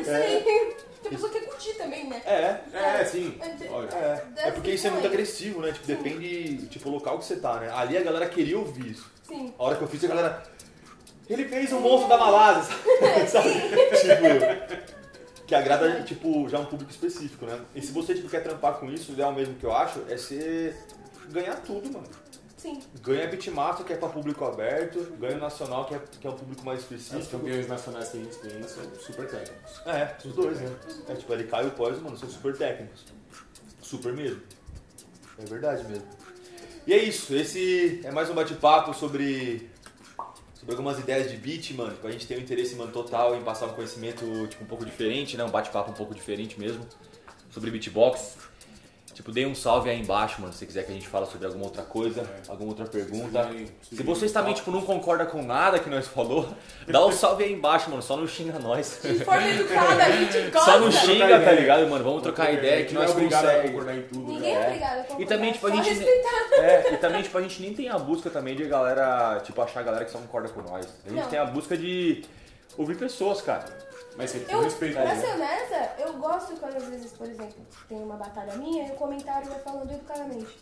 é, 0.08 0.70
não 0.70 0.73
sei. 1.04 1.12
Tem 1.12 1.12
pessoa 1.12 1.32
que 1.32 1.40
quer 1.40 1.46
curtir 1.46 1.74
também, 1.76 2.08
né? 2.08 2.22
É. 2.26 2.62
É, 2.74 3.06
sim. 3.06 3.38
É, 3.42 3.70
Olha. 3.70 3.90
É, 3.94 4.48
é 4.48 4.52
porque 4.52 4.72
isso 4.72 4.88
é 4.88 4.90
muito 4.90 5.08
agressivo, 5.08 5.62
né? 5.62 5.72
Tipo, 5.72 5.86
depende, 5.86 6.68
tipo, 6.68 6.90
o 6.90 6.94
local 6.94 7.20
que 7.20 7.26
você 7.26 7.36
tá, 7.36 7.60
né? 7.60 7.70
Ali 7.72 7.98
a 7.98 8.02
galera 8.02 8.28
queria 8.28 8.58
ouvir 8.58 8.92
isso. 8.92 9.12
Sim. 9.28 9.54
A 9.58 9.64
hora 9.64 9.76
que 9.76 9.84
eu 9.84 9.88
fiz, 9.88 10.04
a 10.04 10.08
galera. 10.08 10.44
Ele 11.30 11.46
fez 11.46 11.72
um 11.72 11.80
monstro 11.80 12.10
da 12.10 12.18
Malásia, 12.18 12.76
sabe? 13.28 13.50
tipo. 13.50 14.84
Que 15.46 15.56
agrada, 15.56 16.02
tipo, 16.04 16.48
já 16.48 16.60
um 16.60 16.66
público 16.66 16.92
específico, 16.92 17.46
né? 17.46 17.60
E 17.76 17.82
se 17.82 17.92
você 17.92 18.16
tipo, 18.16 18.30
quer 18.30 18.42
trampar 18.42 18.76
com 18.76 18.90
isso, 18.90 19.12
o 19.12 19.14
ideal 19.14 19.34
mesmo 19.34 19.56
que 19.56 19.66
eu 19.66 19.76
acho 19.76 20.02
é 20.10 20.18
você 20.18 20.76
ganhar 21.30 21.56
tudo, 21.58 21.92
mano. 21.92 22.08
Sim. 22.64 22.80
Ganha 23.02 23.28
Beatmaster, 23.28 23.86
que 23.86 23.92
é 23.92 23.98
pra 23.98 24.08
público 24.08 24.46
aberto, 24.46 24.98
ganha 25.20 25.36
o 25.36 25.40
Nacional, 25.40 25.84
que 25.84 25.96
é, 25.96 26.02
que 26.22 26.26
é 26.26 26.30
um 26.30 26.36
público 26.38 26.64
mais 26.64 26.80
Os 26.80 26.86
específico. 26.86 27.38
campeões 27.38 27.68
nacionais 27.68 28.08
que 28.08 28.18
a 28.18 28.20
gente 28.22 28.38
tem 28.38 28.64
são 28.64 28.96
super 28.96 29.28
técnicos. 29.28 29.82
É, 29.86 30.16
os 30.26 30.34
dois, 30.34 30.62
né? 30.62 30.74
É 31.10 31.14
tipo, 31.14 31.34
ele 31.34 31.44
cai 31.44 31.66
e 31.66 31.68
o 31.68 31.72
Poison, 31.72 32.00
mano, 32.00 32.18
são 32.18 32.30
super 32.30 32.56
técnicos. 32.58 33.04
Super 33.82 34.14
mesmo. 34.14 34.42
É 35.38 35.44
verdade 35.44 35.84
mesmo. 35.90 36.08
E 36.88 36.94
é 36.94 37.04
isso, 37.04 37.36
esse 37.36 38.00
é 38.02 38.12
mais 38.12 38.30
um 38.30 38.34
bate-papo 38.34 38.94
sobre, 38.94 39.70
sobre 40.54 40.72
algumas 40.72 40.98
ideias 40.98 41.30
de 41.30 41.36
beat, 41.36 41.72
mano. 41.72 41.92
Tipo, 41.92 42.08
a 42.08 42.12
gente 42.12 42.26
tem 42.26 42.38
um 42.38 42.42
interesse, 42.42 42.76
mano, 42.76 42.94
total 42.94 43.36
em 43.36 43.44
passar 43.44 43.66
um 43.66 43.74
conhecimento, 43.74 44.48
tipo, 44.48 44.64
um 44.64 44.68
pouco 44.68 44.86
diferente, 44.86 45.36
né? 45.36 45.44
Um 45.44 45.52
bate-papo 45.52 45.92
um 45.92 45.96
pouco 45.96 46.16
diferente 46.16 46.58
mesmo. 46.58 46.88
Sobre 47.52 47.70
beatbox. 47.72 48.38
Tipo, 49.14 49.32
dê 49.32 49.46
um 49.46 49.54
salve 49.54 49.90
aí 49.90 50.02
embaixo, 50.02 50.42
mano, 50.42 50.52
se 50.52 50.60
você 50.60 50.66
quiser 50.66 50.84
que 50.86 50.92
a 50.92 50.94
gente 50.96 51.08
fale 51.08 51.26
sobre 51.28 51.46
alguma 51.46 51.66
outra 51.66 51.84
coisa, 51.84 52.28
alguma 52.48 52.70
outra 52.72 52.86
pergunta. 52.86 53.48
Se 53.82 54.02
vocês 54.02 54.32
também, 54.32 54.54
tipo, 54.56 54.72
não 54.72 54.82
concordam 54.82 55.28
com 55.28 55.44
nada 55.44 55.78
que 55.78 55.88
nós 55.90 56.08
falou, 56.08 56.48
dá 56.88 57.06
um 57.06 57.12
salve 57.12 57.44
aí 57.44 57.54
embaixo, 57.54 57.90
mano, 57.92 58.02
só 58.02 58.18
não 58.18 58.28
xinga 58.28 58.58
nós. 58.58 59.00
De 59.04 59.24
forma 59.24 59.48
educada, 59.48 60.04
a 60.04 60.12
gente 60.12 60.50
gosta. 60.50 60.72
Só 60.74 60.80
não 60.80 60.92
xinga, 60.92 61.26
ideia. 61.26 61.42
tá 61.42 61.52
ligado, 61.52 61.88
mano? 61.88 62.04
Vamos 62.04 62.24
trocar 62.24 62.50
É, 62.50 62.54
ideia 62.56 62.74
a 62.74 62.78
gente 62.80 62.90
que 62.90 62.96
é 62.96 63.00
nós 63.00 63.12
obrigado 63.12 63.46
a 63.46 63.48
conseguimos. 63.50 63.72
concordar 63.72 63.96
em 63.98 64.02
tudo. 64.08 64.28
Ninguém 64.28 64.54
né? 64.56 64.62
é 64.64 64.68
obrigado 64.68 64.92
a 65.00 65.04
concordar. 65.04 65.22
E 65.22 65.26
também, 65.28 65.52
tipo, 65.54 65.68
a 65.68 65.72
gente. 65.72 65.90
respeitar. 65.90 66.34
É, 66.64 66.94
e 66.94 66.98
também, 66.98 67.22
tipo, 67.24 67.38
a 67.38 67.42
gente 67.42 67.62
nem 67.62 67.74
tem 67.74 67.90
a 67.90 67.98
busca 68.00 68.30
também 68.30 68.56
de 68.56 68.64
galera, 68.66 69.40
tipo, 69.44 69.62
achar 69.62 69.80
a 69.82 69.84
galera 69.84 70.06
que 70.06 70.12
só 70.12 70.18
concorda 70.20 70.50
com 70.50 70.62
nós. 70.62 70.88
A 71.06 71.10
gente 71.10 71.22
Não. 71.22 71.30
tem 71.30 71.40
a 71.40 71.46
busca 71.46 71.76
de 71.78 72.24
ouvir 72.78 72.96
pessoas, 72.98 73.42
cara. 73.42 73.66
Mas 74.16 74.32
com 74.32 74.52
Eu, 74.52 74.62
respeito. 74.62 74.96
pra 74.96 75.16
ser 75.16 75.28
honesta, 75.34 75.92
eu 76.00 76.14
gosto 76.14 76.56
quando 76.58 76.78
às 76.78 76.84
vezes, 76.86 77.12
por 77.14 77.28
exemplo, 77.28 77.66
tem 77.90 77.98
uma 77.98 78.16
batalha 78.16 78.56
minha 78.56 78.88
e 78.88 78.92
o 78.92 78.96
comentário 78.96 79.50
vai 79.50 79.60
falando 79.60 79.92
educadamente. 79.92 80.58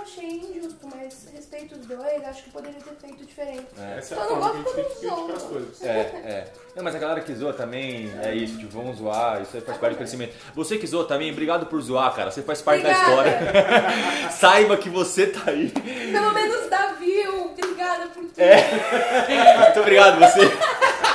Achei 0.00 0.28
injusto, 0.28 0.86
mas 0.94 1.26
respeito 1.32 1.74
os 1.74 1.84
dois, 1.86 2.24
acho 2.24 2.44
que 2.44 2.50
poderia 2.50 2.78
ter 2.78 2.94
feito 3.00 3.24
diferente. 3.26 3.66
Essa 3.96 4.14
é 4.14 4.18
Só 4.18 4.22
a 4.22 4.28
não 4.28 4.40
forma 4.40 4.62
que 4.62 4.70
a 4.70 4.72
gosto 4.74 4.76
gente 4.76 5.00
tem 5.00 5.26
que 5.26 5.32
as 5.32 5.42
coisas. 5.42 5.82
É, 5.82 5.88
é. 5.98 6.52
Não, 6.76 6.84
mas 6.84 6.94
a 6.94 6.98
galera 6.98 7.20
que 7.22 7.34
zoa 7.34 7.52
também 7.52 8.08
é 8.22 8.32
isso, 8.34 8.58
tipo, 8.58 8.70
vamos 8.70 8.98
zoar, 8.98 9.42
isso 9.42 9.56
aí 9.56 9.62
faz 9.62 9.78
parte 9.78 9.94
do 9.94 9.96
crescimento. 9.96 10.36
Você 10.54 10.78
que 10.78 10.86
zoa 10.86 11.04
também, 11.04 11.32
obrigado 11.32 11.66
por 11.66 11.80
zoar, 11.80 12.14
cara. 12.14 12.30
Você 12.30 12.42
faz 12.42 12.62
parte 12.62 12.84
da 12.84 12.90
Obrigada. 12.90 13.28
história. 13.30 14.30
Saiba 14.30 14.76
que 14.76 14.88
você 14.88 15.26
tá 15.26 15.50
aí. 15.50 15.70
Pelo 15.70 16.32
menos 16.32 16.68
dá 16.70 16.92
view, 16.92 17.46
obrigada 17.46 18.06
por 18.08 18.22
tudo. 18.24 18.38
É. 18.38 18.56
Muito 19.64 19.80
obrigado, 19.80 20.20
você. 20.20 20.46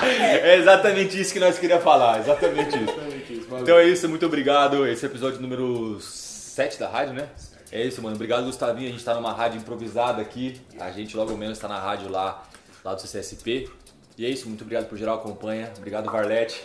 É 0.04 0.58
exatamente 0.58 1.20
isso 1.20 1.34
que 1.34 1.40
nós 1.40 1.58
queríamos 1.58 1.84
falar, 1.84 2.20
exatamente 2.20 2.70
isso. 2.70 2.84
Exatamente 2.84 3.34
isso. 3.34 3.48
Valeu. 3.48 3.64
Então 3.64 3.78
é 3.78 3.86
isso, 3.86 4.10
muito 4.10 4.26
obrigado. 4.26 4.86
Esse 4.88 5.06
é 5.06 5.08
o 5.08 5.12
episódio 5.12 5.42
número 5.42 6.00
7 6.00 6.80
da 6.80 6.90
rádio, 6.90 7.14
né? 7.14 7.30
É 7.72 7.82
isso, 7.82 8.02
mano. 8.02 8.16
Obrigado, 8.16 8.46
Gustavinho. 8.46 8.90
A 8.90 8.92
gente 8.92 9.04
tá 9.04 9.16
numa 9.16 9.34
rádio 9.34 9.58
improvisada 9.58 10.22
aqui. 10.22 10.62
A 10.80 10.92
gente 10.92 11.18
logo 11.18 11.36
menos 11.36 11.58
tá 11.58 11.68
na 11.68 11.80
rádio 11.80 12.10
lá, 12.10 12.44
lá 12.84 12.94
do 12.94 13.02
CCSP. 13.02 13.68
E 14.16 14.26
é 14.26 14.30
isso, 14.30 14.48
muito 14.48 14.62
obrigado 14.62 14.88
por 14.88 14.96
geral 14.96 15.16
acompanha. 15.16 15.72
Obrigado, 15.76 16.12
Varlete. 16.12 16.64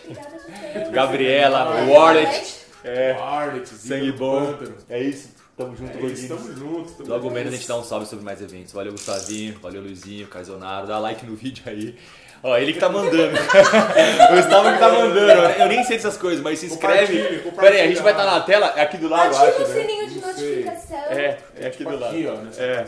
Gabriela, 0.91 1.83
Warlet. 1.87 2.59
É, 2.83 3.13
Arlet, 3.13 3.67
sangue 3.67 4.11
bom. 4.11 4.55
É 4.87 5.01
isso. 5.01 5.29
Tamo 5.59 5.75
junto, 5.75 5.97
É 5.97 6.01
isso, 6.03 6.27
tamo 6.29 6.53
junto. 6.55 6.91
tamo 6.93 7.09
Logo 7.09 7.29
menos 7.29 7.53
a 7.53 7.57
gente 7.57 7.67
dá 7.67 7.75
um 7.77 7.83
salve 7.83 8.05
sobre 8.05 8.23
mais 8.23 8.41
eventos. 8.41 8.71
Valeu, 8.71 8.93
Gustavinho. 8.93 9.59
Valeu, 9.61 9.81
Luizinho, 9.81 10.25
Caizonaro. 10.27 10.87
Dá 10.87 10.97
like 10.99 11.25
no 11.25 11.35
vídeo 11.35 11.63
aí. 11.65 11.97
Ó, 12.41 12.57
ele 12.57 12.71
que 12.71 12.79
tá 12.79 12.87
mandando. 12.87 13.35
o 13.37 14.35
Gustavo 14.35 14.71
que 14.71 14.79
tá 14.79 14.89
mandando. 14.89 15.61
Eu 15.61 15.67
nem 15.67 15.83
sei 15.83 15.97
dessas 15.97 16.15
coisas, 16.15 16.41
mas 16.41 16.59
se 16.59 16.67
inscreve. 16.67 17.39
Pera 17.51 17.75
aí, 17.75 17.81
a 17.81 17.87
gente 17.87 18.01
vai 18.01 18.13
estar 18.13 18.25
na 18.25 18.39
tela. 18.39 18.67
É 18.77 18.81
aqui 18.83 18.95
do 18.97 19.09
lado, 19.09 19.35
Ativa 19.35 19.47
acho, 19.49 19.63
o 19.63 19.67
né? 19.67 19.81
sininho 19.81 20.07
de 20.09 20.19
notificação. 20.21 20.97
É, 21.09 21.37
é 21.57 21.67
aqui 21.67 21.77
Tipo 21.79 21.89
do 21.91 21.99
lado. 21.99 22.15
aqui, 22.15 22.25
ó, 22.27 22.35
nessa- 22.35 22.61
É. 22.63 22.87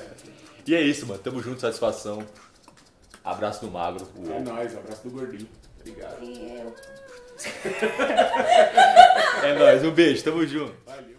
E 0.66 0.74
é 0.74 0.80
isso, 0.82 1.06
mano. 1.06 1.20
Tamo 1.20 1.44
junto, 1.44 1.60
satisfação. 1.60 2.26
Abraço 3.26 3.66
do 3.66 3.70
magro. 3.70 4.08
É 4.26 4.30
Uou. 4.32 4.40
nóis, 4.42 4.78
abraço 4.78 5.04
do 5.04 5.10
gordinho. 5.12 5.50
Obrigado. 5.82 6.24
E 6.24 6.58
eu. 6.58 6.74
É 9.44 9.54
nóis, 9.58 9.84
um 9.84 9.92
beijo, 9.92 10.24
tamo 10.24 10.46
junto. 10.48 10.74
Valeu. 10.86 11.11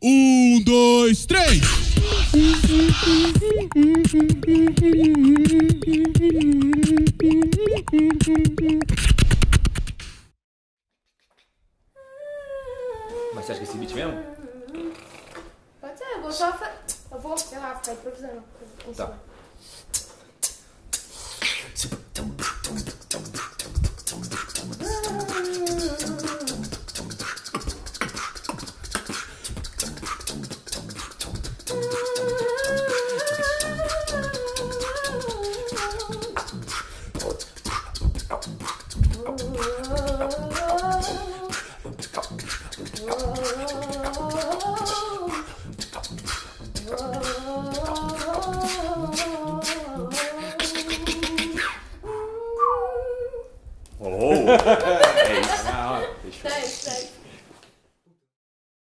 Um, 0.00 0.62
dois, 0.62 1.26
três. 1.26 1.60
Mas 13.34 13.44
você 13.44 13.52
acha 13.52 13.54
que 13.54 13.60
é 13.60 13.62
esse 13.62 13.76
beat 13.76 13.92
mesmo? 13.92 14.22
Pode 15.80 15.98
ser, 15.98 16.04
eu 16.04 16.22
vou 16.22 16.32
só. 16.32 16.56
Eu 17.10 17.20
vou, 17.20 17.36
sei 17.36 17.58
lá, 17.58 17.74
ficar 17.74 17.92
improvisando. 17.94 18.44
Tá. 18.96 19.18